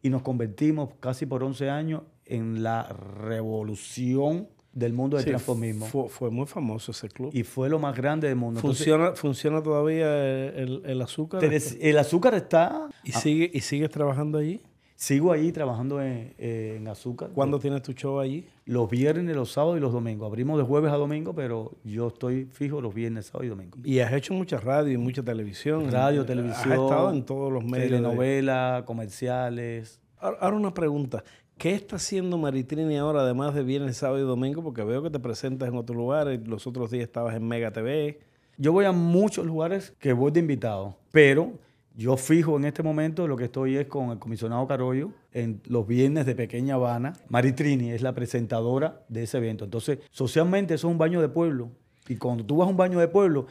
y 0.00 0.10
nos 0.10 0.22
convertimos 0.22 0.90
casi 1.00 1.26
por 1.26 1.42
11 1.42 1.70
años 1.70 2.02
en 2.24 2.62
la 2.62 2.84
revolución 2.84 4.48
del 4.72 4.92
mundo 4.92 5.16
del 5.16 5.26
transformismo. 5.26 6.08
Fue, 6.08 6.30
muy 6.30 6.46
famoso 6.46 6.92
ese 6.92 7.08
club. 7.08 7.30
Y 7.32 7.42
fue 7.42 7.68
lo 7.68 7.78
más 7.78 7.96
grande 7.96 8.28
del 8.28 8.36
mundo. 8.36 8.60
¿Funciona, 8.60 9.12
¿funciona 9.12 9.62
todavía 9.62 10.06
el, 10.46 11.02
azúcar? 11.02 11.42
El 11.44 11.98
azúcar 11.98 12.34
está... 12.34 12.88
¿Y, 13.04 13.12
sigue, 13.12 13.50
¿Y 13.52 13.60
sigues 13.60 13.90
trabajando 13.90 14.38
allí? 14.38 14.60
Sigo 15.00 15.32
allí 15.32 15.50
trabajando 15.50 16.02
en, 16.02 16.86
azúcar. 16.86 17.30
¿Cuándo 17.30 17.58
tienes 17.58 17.80
tu 17.80 17.94
show 17.94 18.20
allí? 18.20 18.46
Los 18.66 18.90
viernes, 18.90 19.34
los 19.34 19.50
sábados 19.50 19.78
y 19.78 19.80
los 19.80 19.94
domingos. 19.94 20.26
Abrimos 20.26 20.58
de 20.58 20.64
jueves 20.64 20.92
a 20.92 20.96
domingo, 20.96 21.34
pero 21.34 21.72
yo 21.84 22.08
estoy 22.08 22.44
fijo 22.44 22.82
los 22.82 22.92
viernes, 22.92 23.24
sábados 23.28 23.46
y 23.46 23.48
domingos. 23.48 23.80
Y 23.82 24.00
has 24.00 24.12
hecho 24.12 24.34
mucha 24.34 24.58
radio 24.58 24.92
y 24.92 24.98
mucha 24.98 25.22
televisión. 25.22 25.90
Radio, 25.90 26.26
televisión. 26.26 26.72
Has 26.72 26.78
estado 26.80 27.12
en 27.14 27.24
todos 27.24 27.50
los 27.50 27.64
medios. 27.64 27.88
Telenovelas, 27.88 28.82
comerciales. 28.82 30.00
Ahora 30.18 30.54
una 30.54 30.74
pregunta. 30.74 31.24
¿Qué 31.60 31.74
está 31.74 31.96
haciendo 31.96 32.38
Maritrini 32.38 32.96
ahora, 32.96 33.20
además 33.20 33.54
de 33.54 33.62
viernes, 33.62 33.98
sábado 33.98 34.18
y 34.18 34.22
domingo? 34.22 34.62
Porque 34.62 34.82
veo 34.82 35.02
que 35.02 35.10
te 35.10 35.18
presentas 35.18 35.68
en 35.68 35.76
otros 35.76 35.94
lugares. 35.94 36.40
Los 36.48 36.66
otros 36.66 36.90
días 36.90 37.04
estabas 37.04 37.36
en 37.36 37.46
Mega 37.46 37.70
TV. 37.70 38.18
Yo 38.56 38.72
voy 38.72 38.86
a 38.86 38.92
muchos 38.92 39.44
lugares 39.44 39.92
que 39.98 40.14
voy 40.14 40.30
de 40.30 40.40
invitado, 40.40 40.96
pero 41.12 41.52
yo 41.94 42.16
fijo 42.16 42.56
en 42.56 42.64
este 42.64 42.82
momento 42.82 43.28
lo 43.28 43.36
que 43.36 43.44
estoy 43.44 43.76
es 43.76 43.88
con 43.88 44.08
el 44.08 44.18
comisionado 44.18 44.66
Carollo 44.66 45.10
en 45.34 45.60
los 45.66 45.86
viernes 45.86 46.24
de 46.24 46.34
Pequeña 46.34 46.76
Habana. 46.76 47.12
Maritrini 47.28 47.90
es 47.90 48.00
la 48.00 48.14
presentadora 48.14 49.02
de 49.10 49.24
ese 49.24 49.36
evento. 49.36 49.66
Entonces, 49.66 49.98
socialmente 50.10 50.72
eso 50.72 50.88
es 50.88 50.92
un 50.92 50.96
baño 50.96 51.20
de 51.20 51.28
pueblo. 51.28 51.68
Y 52.08 52.16
cuando 52.16 52.42
tú 52.42 52.56
vas 52.56 52.68
a 52.68 52.70
un 52.70 52.78
baño 52.78 52.98
de 52.98 53.08
pueblo, 53.08 53.44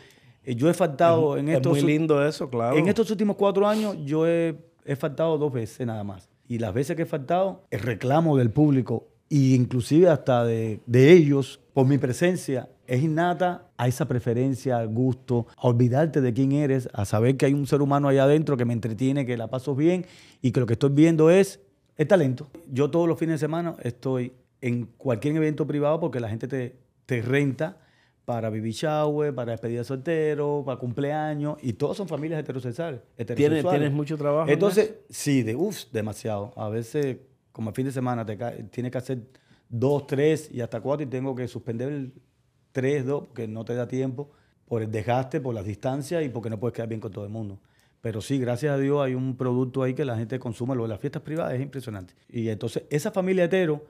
eh, 0.43 0.55
yo 0.55 0.67
he 0.67 0.73
faltado 0.73 1.37
en 1.37 1.49
estos... 1.49 1.77
Es 1.77 1.83
muy 1.83 1.93
lindo 1.93 2.25
eso, 2.25 2.49
claro. 2.49 2.75
En 2.75 2.87
estos 2.87 3.11
últimos 3.11 3.35
cuatro 3.35 3.67
años 3.67 3.97
yo 4.03 4.25
he, 4.25 4.57
he 4.83 4.95
faltado 4.95 5.37
dos 5.37 5.53
veces 5.53 5.85
nada 5.85 6.03
más 6.03 6.27
y 6.49 6.57
las 6.57 6.73
veces 6.73 6.95
que 6.97 7.03
he 7.03 7.05
faltado, 7.05 7.63
el 7.69 7.79
reclamo 7.79 8.35
del 8.35 8.49
público 8.49 9.07
e 9.29 9.53
inclusive 9.53 10.09
hasta 10.09 10.43
de, 10.43 10.81
ellos 10.91 11.61
por 11.73 11.85
mi 11.85 11.99
presencia 11.99 12.67
es 12.87 13.03
innata 13.03 13.69
a 13.77 13.87
esa 13.87 14.07
preferencia, 14.07 14.79
al 14.79 14.87
gusto, 14.87 15.45
a 15.55 15.67
olvidarte 15.67 16.21
de 16.21 16.33
quién 16.33 16.51
eres, 16.51 16.89
a 16.91 17.05
saber 17.05 17.37
que 17.37 17.45
hay 17.45 17.53
un 17.53 17.67
ser 17.67 17.83
humano 17.83 18.07
allá 18.07 18.23
adentro 18.23 18.57
que 18.57 18.65
me 18.65 18.73
entretiene, 18.73 19.27
que 19.27 19.37
la 19.37 19.47
paso 19.47 19.75
bien 19.75 20.07
y 20.41 20.51
que 20.51 20.59
lo 20.59 20.65
que 20.65 20.73
estoy 20.73 20.89
viendo 20.89 21.29
es 21.29 21.59
el 21.97 22.07
talento. 22.07 22.49
Yo 22.71 22.89
todos 22.89 23.07
los 23.07 23.19
fines 23.19 23.35
de 23.35 23.45
semana 23.45 23.75
estoy 23.83 24.33
en 24.59 24.87
cualquier 24.97 25.35
evento 25.35 25.67
privado 25.67 25.99
porque 25.99 26.19
la 26.19 26.29
gente 26.29 26.47
te, 26.47 26.75
te 27.05 27.21
renta 27.21 27.77
para 28.29 28.51
baby 28.51 28.69
shower, 28.69 29.33
para 29.33 29.53
despedida 29.53 29.79
de 29.79 29.85
soltero, 29.85 30.61
para 30.63 30.77
cumpleaños, 30.77 31.57
y 31.63 31.73
todos 31.73 31.97
son 31.97 32.07
familias 32.07 32.39
heterosexuales. 32.39 33.01
¿Tienes, 33.15 33.31
heterosexuales. 33.31 33.79
¿Tienes 33.79 33.91
mucho 33.91 34.17
trabajo? 34.19 34.47
en 34.47 34.53
Entonces, 34.53 34.97
sí, 35.09 35.41
de 35.41 35.55
uff, 35.55 35.85
demasiado. 35.91 36.53
A 36.55 36.69
veces, 36.69 37.17
como 37.51 37.71
el 37.71 37.75
fin 37.75 37.87
de 37.87 37.91
semana, 37.91 38.23
te 38.27 38.37
tienes 38.69 38.91
que 38.91 38.97
hacer 38.99 39.23
dos, 39.67 40.05
tres 40.05 40.47
y 40.53 40.61
hasta 40.61 40.79
cuatro 40.79 41.07
y 41.07 41.09
tengo 41.09 41.33
que 41.33 41.47
suspender 41.47 41.91
el 41.91 42.13
tres, 42.71 43.03
dos, 43.03 43.25
porque 43.25 43.47
no 43.47 43.65
te 43.65 43.73
da 43.73 43.87
tiempo 43.87 44.29
por 44.67 44.83
el 44.83 44.91
desgaste, 44.91 45.41
por 45.41 45.55
las 45.55 45.65
distancias 45.65 46.23
y 46.23 46.29
porque 46.29 46.51
no 46.51 46.59
puedes 46.59 46.75
quedar 46.75 46.87
bien 46.87 47.01
con 47.01 47.11
todo 47.11 47.25
el 47.25 47.31
mundo. 47.31 47.59
Pero 47.99 48.21
sí, 48.21 48.37
gracias 48.37 48.75
a 48.75 48.77
Dios 48.77 49.01
hay 49.01 49.15
un 49.15 49.37
producto 49.37 49.81
ahí 49.81 49.95
que 49.95 50.05
la 50.05 50.15
gente 50.15 50.37
consume. 50.37 50.75
Lo 50.75 50.83
de 50.83 50.89
las 50.89 50.99
fiestas 50.99 51.23
privadas 51.23 51.55
es 51.55 51.61
impresionante. 51.61 52.13
Y 52.29 52.49
entonces, 52.49 52.83
esa 52.91 53.09
familia 53.09 53.45
hetero, 53.45 53.87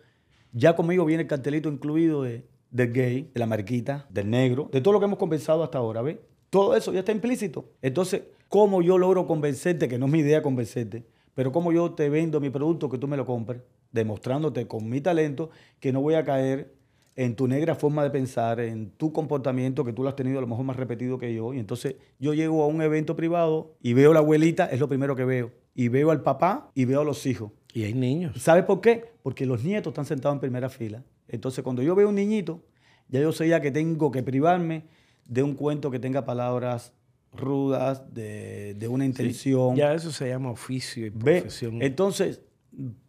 ya 0.54 0.78
conmigo 0.78 1.04
viene 1.04 1.24
el 1.24 1.28
cartelito 1.28 1.68
incluido 1.68 2.24
de, 2.24 2.46
del 2.72 2.94
gay, 2.94 3.30
de 3.34 3.40
la 3.40 3.46
marquita, 3.46 4.08
del 4.10 4.30
negro, 4.30 4.70
de 4.72 4.82
todo 4.82 4.94
lo 4.94 5.00
que 5.00 5.06
hemos 5.06 5.20
conversado 5.20 5.64
hasta 5.64 5.78
ahora, 5.78 6.02
¿ves? 6.02 6.18
Todo 6.50 6.76
eso 6.76 6.92
ya 6.94 7.00
está 7.00 7.12
implícito. 7.12 7.66
Entonces, 7.82 8.24
¿cómo 8.48 8.82
yo 8.82 8.98
logro 8.98 9.28
convencerte, 9.28 9.88
que 9.88 9.98
no 10.00 10.08
es 10.08 10.12
mi 10.12 10.20
idea 10.20 10.42
convencerte, 10.42 11.06
pero 11.36 11.52
cómo 11.52 11.72
yo 11.72 11.92
te 11.92 12.10
vendo 12.10 12.40
mi 12.40 12.50
producto 12.50 12.90
que 12.90 12.98
tú 12.98 13.08
me 13.08 13.18
lo 13.18 13.26
compres, 13.26 13.62
demostrándote 13.92 14.68
con 14.68 14.90
mi 14.90 15.02
talento 15.02 15.50
que 15.80 15.92
no 15.92 16.02
voy 16.02 16.16
a 16.16 16.24
caer 16.24 16.74
en 17.16 17.36
tu 17.36 17.48
negra 17.48 17.76
forma 17.76 18.04
de 18.04 18.12
pensar, 18.12 18.60
en 18.62 18.92
tu 18.92 19.12
comportamiento, 19.12 19.84
que 19.84 19.92
tú 19.92 20.04
lo 20.04 20.10
has 20.10 20.16
tenido 20.16 20.38
a 20.38 20.42
lo 20.42 20.48
mejor 20.48 20.64
más 20.64 20.78
repetido 20.78 21.18
que 21.18 21.34
yo. 21.34 21.54
Y 21.54 21.60
entonces 21.60 21.96
yo 22.18 22.34
llego 22.34 22.64
a 22.64 22.68
un 22.68 22.82
evento 22.82 23.16
privado 23.16 23.76
y 23.82 23.94
veo 23.94 24.12
a 24.12 24.14
la 24.14 24.20
abuelita, 24.22 24.68
es 24.68 24.80
lo 24.80 24.88
primero 24.88 25.16
que 25.16 25.26
veo. 25.26 25.52
Y 25.76 25.90
veo 25.90 26.12
al 26.12 26.22
papá 26.22 26.72
y 26.76 26.86
veo 26.86 27.02
a 27.02 27.04
los 27.04 27.26
hijos. 27.26 27.52
Y 27.74 27.84
hay 27.84 27.94
niños. 27.94 28.42
¿Sabe 28.42 28.64
por 28.64 28.82
qué? 28.82 29.12
Porque 29.22 29.46
los 29.46 29.64
nietos 29.64 29.92
están 29.92 30.06
sentados 30.06 30.36
en 30.36 30.40
primera 30.40 30.70
fila. 30.70 31.04
Entonces, 31.30 31.64
cuando 31.64 31.82
yo 31.82 31.96
veo 31.96 32.10
un 32.10 32.16
niñito, 32.16 32.62
ya 33.08 33.20
yo 33.22 33.32
sé 33.32 33.48
ya 33.48 33.62
que 33.62 33.72
tengo 33.72 34.12
que 34.12 34.22
privarme 34.24 34.84
de 35.26 35.44
un 35.44 35.54
cuento 35.56 35.90
que 35.92 36.00
tenga 36.00 36.26
palabras 36.26 36.94
rudas, 37.32 38.14
de, 38.14 38.74
de 38.74 38.88
una 38.88 39.06
intención. 39.06 39.76
Ya 39.76 39.94
eso 39.94 40.12
se 40.12 40.28
llama 40.30 40.50
oficio 40.52 41.06
y 41.06 41.10
¿Ve? 41.10 41.42
profesión. 41.42 41.82
Entonces, 41.82 42.42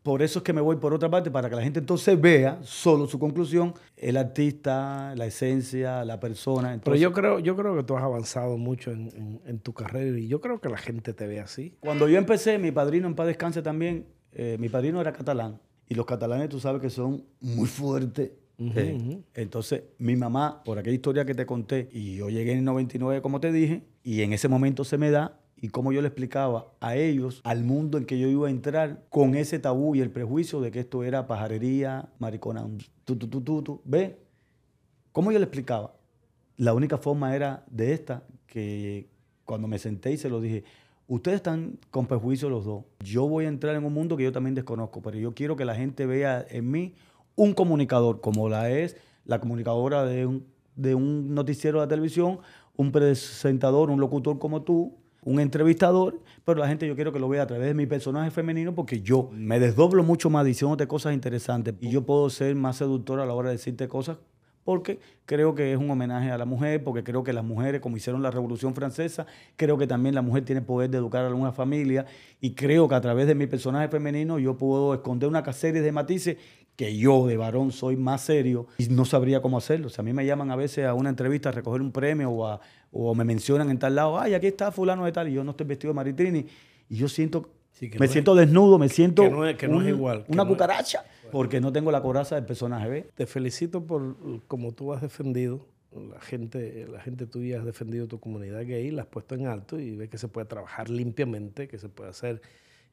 por 0.02 0.22
eso 0.22 0.38
es 0.40 0.42
que 0.42 0.52
me 0.52 0.60
voy 0.60 0.76
por 0.76 0.92
otra 0.94 1.10
parte, 1.10 1.30
para 1.30 1.48
que 1.50 1.56
la 1.56 1.62
gente 1.62 1.78
entonces 1.80 2.18
vea 2.20 2.58
solo 2.62 3.06
su 3.06 3.18
conclusión, 3.18 3.74
el 3.96 4.16
artista, 4.16 5.14
la 5.16 5.26
esencia, 5.26 6.04
la 6.04 6.18
persona. 6.18 6.68
Pero 6.68 6.74
Entonces, 6.74 7.00
yo 7.02 7.12
creo, 7.12 7.38
yo 7.38 7.56
creo 7.56 7.76
que 7.76 7.82
tú 7.82 7.96
has 7.96 8.02
avanzado 8.02 8.56
mucho 8.58 8.90
en, 8.90 9.08
en- 9.14 9.40
en 9.46 9.58
tu 9.60 9.72
carrera 9.72 10.18
y 10.18 10.28
yo 10.28 10.40
creo 10.40 10.60
que 10.60 10.68
la 10.68 10.78
gente 10.78 11.12
te 11.14 11.26
ve 11.26 11.40
así. 11.40 11.76
Cuando 11.80 12.08
yo 12.08 12.18
empecé, 12.18 12.58
mi 12.58 12.72
padrino 12.72 13.06
en 13.06 13.14
paz 13.14 13.26
descanse 13.26 13.62
también, 13.62 14.06
eh, 14.32 14.56
mi 14.58 14.68
padrino 14.68 15.00
era 15.00 15.12
catalán. 15.12 15.58
Y 15.90 15.96
los 15.96 16.06
catalanes 16.06 16.48
tú 16.48 16.60
sabes 16.60 16.80
que 16.80 16.88
son 16.88 17.24
muy 17.40 17.66
fuertes. 17.66 18.30
Eh, 18.60 19.18
Entonces, 19.34 19.82
mi 19.98 20.14
mamá, 20.14 20.62
por 20.64 20.78
aquella 20.78 20.94
historia 20.94 21.24
que 21.24 21.34
te 21.34 21.46
conté, 21.46 21.88
y 21.92 22.14
yo 22.14 22.30
llegué 22.30 22.52
en 22.52 22.58
el 22.58 22.64
99, 22.64 23.20
como 23.22 23.40
te 23.40 23.50
dije, 23.50 23.82
y 24.04 24.22
en 24.22 24.32
ese 24.32 24.46
momento 24.46 24.84
se 24.84 24.98
me 24.98 25.10
da, 25.10 25.40
y 25.56 25.68
como 25.68 25.90
yo 25.92 26.00
le 26.00 26.06
explicaba 26.06 26.72
a 26.78 26.94
ellos, 26.94 27.40
al 27.42 27.64
mundo 27.64 27.98
en 27.98 28.04
que 28.04 28.20
yo 28.20 28.28
iba 28.28 28.46
a 28.46 28.50
entrar, 28.52 29.04
con 29.08 29.34
ese 29.34 29.58
tabú 29.58 29.96
y 29.96 30.00
el 30.00 30.10
prejuicio 30.12 30.60
de 30.60 30.70
que 30.70 30.78
esto 30.78 31.02
era 31.02 31.26
pajarería, 31.26 32.08
maricona, 32.20 32.64
tu, 33.04 33.16
tu, 33.16 33.26
tu, 33.26 33.40
tu, 33.40 33.62
tu. 33.62 33.80
¿Ve? 33.84 34.16
¿Cómo 35.10 35.32
yo 35.32 35.40
le 35.40 35.44
explicaba? 35.44 35.96
La 36.56 36.72
única 36.72 36.98
forma 36.98 37.34
era 37.34 37.64
de 37.68 37.94
esta, 37.94 38.22
que 38.46 39.08
cuando 39.44 39.66
me 39.66 39.80
senté 39.80 40.12
y 40.12 40.18
se 40.18 40.28
lo 40.30 40.40
dije, 40.40 40.62
ustedes 41.10 41.36
están 41.36 41.76
con 41.90 42.06
prejuicio 42.06 42.48
los 42.48 42.64
dos. 42.64 42.84
Yo 43.00 43.26
voy 43.26 43.44
a 43.44 43.48
entrar 43.48 43.74
en 43.74 43.84
un 43.84 43.92
mundo 43.92 44.16
que 44.16 44.22
yo 44.22 44.30
también 44.32 44.54
desconozco, 44.54 45.02
pero 45.02 45.18
yo 45.18 45.34
quiero 45.34 45.56
que 45.56 45.64
la 45.64 45.74
gente 45.74 46.06
vea 46.06 46.46
en 46.48 46.70
mí 46.70 46.94
un 47.34 47.52
comunicador, 47.52 48.20
como 48.20 48.48
la 48.48 48.70
es 48.70 48.96
la 49.24 49.40
comunicadora 49.40 50.04
de 50.04 50.24
un, 50.24 50.46
de 50.76 50.94
un 50.94 51.34
noticiero 51.34 51.80
de 51.80 51.88
televisión, 51.88 52.38
un 52.76 52.92
presentador, 52.92 53.90
un 53.90 53.98
locutor 53.98 54.38
como 54.38 54.62
tú, 54.62 54.94
un 55.24 55.40
entrevistador, 55.40 56.20
pero 56.44 56.60
la 56.60 56.68
gente 56.68 56.86
yo 56.86 56.94
quiero 56.94 57.12
que 57.12 57.18
lo 57.18 57.28
vea 57.28 57.42
a 57.42 57.46
través 57.46 57.66
de 57.66 57.74
mi 57.74 57.86
personaje 57.86 58.30
femenino 58.30 58.74
porque 58.74 59.02
yo 59.02 59.30
me 59.32 59.58
desdoblo 59.58 60.04
mucho 60.04 60.30
más 60.30 60.46
diciéndote 60.46 60.86
cosas 60.86 61.12
interesantes 61.12 61.74
y 61.80 61.90
yo 61.90 62.06
puedo 62.06 62.30
ser 62.30 62.54
más 62.54 62.76
seductor 62.76 63.18
a 63.18 63.26
la 63.26 63.34
hora 63.34 63.48
de 63.48 63.56
decirte 63.56 63.88
cosas 63.88 64.16
porque 64.64 64.98
creo 65.26 65.54
que 65.54 65.72
es 65.72 65.78
un 65.78 65.90
homenaje 65.90 66.30
a 66.30 66.38
la 66.38 66.44
mujer, 66.44 66.82
porque 66.84 67.02
creo 67.02 67.24
que 67.24 67.32
las 67.32 67.44
mujeres, 67.44 67.80
como 67.80 67.96
hicieron 67.96 68.22
la 68.22 68.30
Revolución 68.30 68.74
Francesa, 68.74 69.26
creo 69.56 69.78
que 69.78 69.86
también 69.86 70.14
la 70.14 70.22
mujer 70.22 70.44
tiene 70.44 70.60
poder 70.62 70.90
de 70.90 70.98
educar 70.98 71.24
a 71.24 71.34
una 71.34 71.52
familia 71.52 72.06
y 72.40 72.52
creo 72.54 72.88
que 72.88 72.94
a 72.94 73.00
través 73.00 73.26
de 73.26 73.34
mi 73.34 73.46
personaje 73.46 73.88
femenino 73.88 74.38
yo 74.38 74.56
puedo 74.56 74.94
esconder 74.94 75.28
una 75.28 75.42
serie 75.52 75.80
de 75.82 75.92
matices 75.92 76.36
que 76.76 76.96
yo 76.96 77.26
de 77.26 77.36
varón 77.36 77.72
soy 77.72 77.96
más 77.96 78.22
serio 78.22 78.66
y 78.78 78.86
no 78.88 79.04
sabría 79.04 79.42
cómo 79.42 79.58
hacerlo. 79.58 79.88
O 79.88 79.90
sea, 79.90 80.02
a 80.02 80.04
mí 80.04 80.12
me 80.12 80.24
llaman 80.24 80.50
a 80.50 80.56
veces 80.56 80.86
a 80.86 80.94
una 80.94 81.10
entrevista 81.10 81.50
a 81.50 81.52
recoger 81.52 81.80
un 81.82 81.92
premio 81.92 82.30
o, 82.30 82.46
a- 82.46 82.60
o 82.92 83.14
me 83.14 83.24
mencionan 83.24 83.70
en 83.70 83.78
tal 83.78 83.94
lado, 83.94 84.18
ay, 84.18 84.34
aquí 84.34 84.46
está 84.46 84.72
fulano 84.72 85.04
de 85.04 85.12
tal 85.12 85.28
y 85.28 85.34
yo 85.34 85.44
no 85.44 85.50
estoy 85.50 85.66
vestido 85.66 85.92
de 85.92 85.96
Maritrini 85.96 86.46
y 86.88 86.96
yo 86.96 87.08
siento, 87.08 87.50
Sí, 87.80 87.88
me 87.88 87.96
no 87.98 88.04
es- 88.04 88.10
siento 88.12 88.34
desnudo, 88.34 88.78
me 88.78 88.88
siento 88.90 89.22
que 89.22 89.30
no 89.30 89.46
es- 89.46 89.56
que 89.56 89.66
no 89.68 89.80
es 89.80 89.88
igual, 89.88 90.24
que 90.26 90.32
una 90.32 90.42
es- 90.42 90.48
cucaracha, 90.50 91.04
porque 91.32 91.60
no 91.60 91.72
tengo 91.72 91.90
la 91.90 92.02
coraza 92.02 92.34
del 92.34 92.44
personaje, 92.44 92.88
¿ves? 92.88 93.04
Te 93.14 93.26
felicito 93.26 93.84
por 93.86 94.16
como 94.46 94.72
tú 94.72 94.92
has 94.92 95.00
defendido, 95.00 95.66
la 95.92 96.20
gente, 96.20 96.86
la 96.92 97.00
gente 97.00 97.26
tuya 97.26 97.58
has 97.58 97.64
defendido 97.64 98.06
tu 98.06 98.20
comunidad 98.20 98.64
gay, 98.66 98.90
la 98.90 99.02
has 99.02 99.08
puesto 99.08 99.34
en 99.34 99.46
alto 99.46 99.80
y 99.80 99.96
ves 99.96 100.08
que 100.10 100.18
se 100.18 100.28
puede 100.28 100.46
trabajar 100.46 100.88
limpiamente, 100.90 101.66
que 101.68 101.78
se 101.78 101.88
puede 101.88 102.10
hacer 102.10 102.42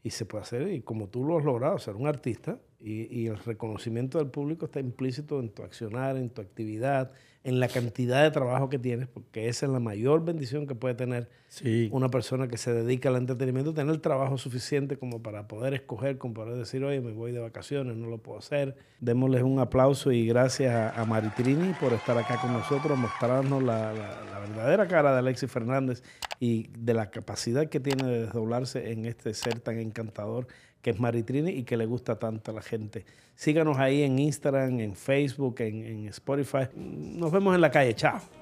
y 0.04 0.10
se 0.12 0.26
puede 0.26 0.44
hacer 0.44 0.70
y 0.70 0.82
como 0.82 1.08
tú 1.10 1.24
lo 1.26 1.38
has 1.38 1.44
logrado, 1.44 1.78
ser 1.80 1.96
un 1.96 2.08
artista 2.08 2.58
y, 2.80 3.04
y 3.22 3.28
el 3.28 3.38
reconocimiento 3.40 4.20
del 4.20 4.28
público 4.28 4.66
está 4.66 4.80
implícito 4.80 5.40
en 5.40 5.50
tu 5.50 5.64
accionar, 5.64 6.16
en 6.18 6.30
tu 6.30 6.42
actividad, 6.42 7.12
en 7.44 7.60
la 7.60 7.70
cantidad 7.70 8.24
de 8.24 8.30
trabajo 8.32 8.68
que 8.70 8.78
tienes, 8.78 9.08
porque 9.08 9.48
esa 9.48 9.66
es 9.66 9.72
la 9.72 9.80
mayor 9.80 10.24
bendición 10.26 10.68
que 10.68 10.76
puede 10.76 10.96
tener 10.96 11.30
Sí. 11.48 11.88
una 11.94 12.10
persona 12.10 12.50
que 12.50 12.58
se 12.58 12.74
dedica 12.74 13.08
al 13.10 13.16
entretenimiento, 13.16 13.74
tener 13.74 13.94
el 13.96 14.02
trabajo 14.02 14.38
suficiente 14.38 14.98
como 14.98 15.24
para 15.24 15.48
poder 15.48 15.74
escoger, 15.74 16.18
como 16.18 16.34
para 16.34 16.54
decir, 16.54 16.84
oye, 16.84 17.00
me 17.00 17.14
voy 17.14 17.32
de 17.32 17.40
vacaciones, 17.40 17.96
no 17.96 18.08
lo 18.08 18.18
puedo 18.18 18.40
hacer. 18.40 18.76
Démosles 19.00 19.44
un 19.44 19.60
aplauso 19.60 20.12
y 20.12 20.28
gracias 20.28 20.74
a, 20.76 21.02
a 21.02 21.06
Maritrini 21.06 21.74
por 21.80 21.94
estar 21.94 22.18
acá 22.18 22.40
con 22.42 22.52
nosotros, 22.52 22.98
mostrarnos 22.98 23.64
la, 23.64 23.94
la- 23.94 24.24
la 24.30 24.40
verdadera 24.40 24.88
cara 24.88 25.14
de 25.14 25.20
Alexis 25.20 25.50
Fernández 25.50 26.04
y 26.40 26.68
de 26.78 26.94
la 26.94 27.10
capacidad 27.12 27.68
que 27.70 27.80
tiene 27.80 28.06
de 28.06 28.22
desdoblarse 28.26 28.92
en 28.92 29.06
este 29.06 29.34
ser 29.34 29.62
tan 29.62 29.80
encantador 29.80 30.48
que 30.88 30.92
es 30.92 31.02
Maritrini 31.02 31.52
y 31.52 31.64
que 31.64 31.76
le 31.76 31.86
gusta 31.86 32.16
tanto 32.18 32.52
a 32.52 32.54
la 32.54 32.62
gente. 32.62 33.04
Síganos 33.36 33.78
ahí 33.78 34.04
en 34.04 34.18
Instagram, 34.20 34.80
en 34.80 34.96
Facebook, 34.96 35.56
en, 35.60 35.84
en 35.84 36.08
Spotify. 36.08 36.70
Nos 36.78 37.30
vemos 37.30 37.54
en 37.54 37.60
la 37.60 37.70
calle. 37.70 37.94
Chao. 37.94 38.22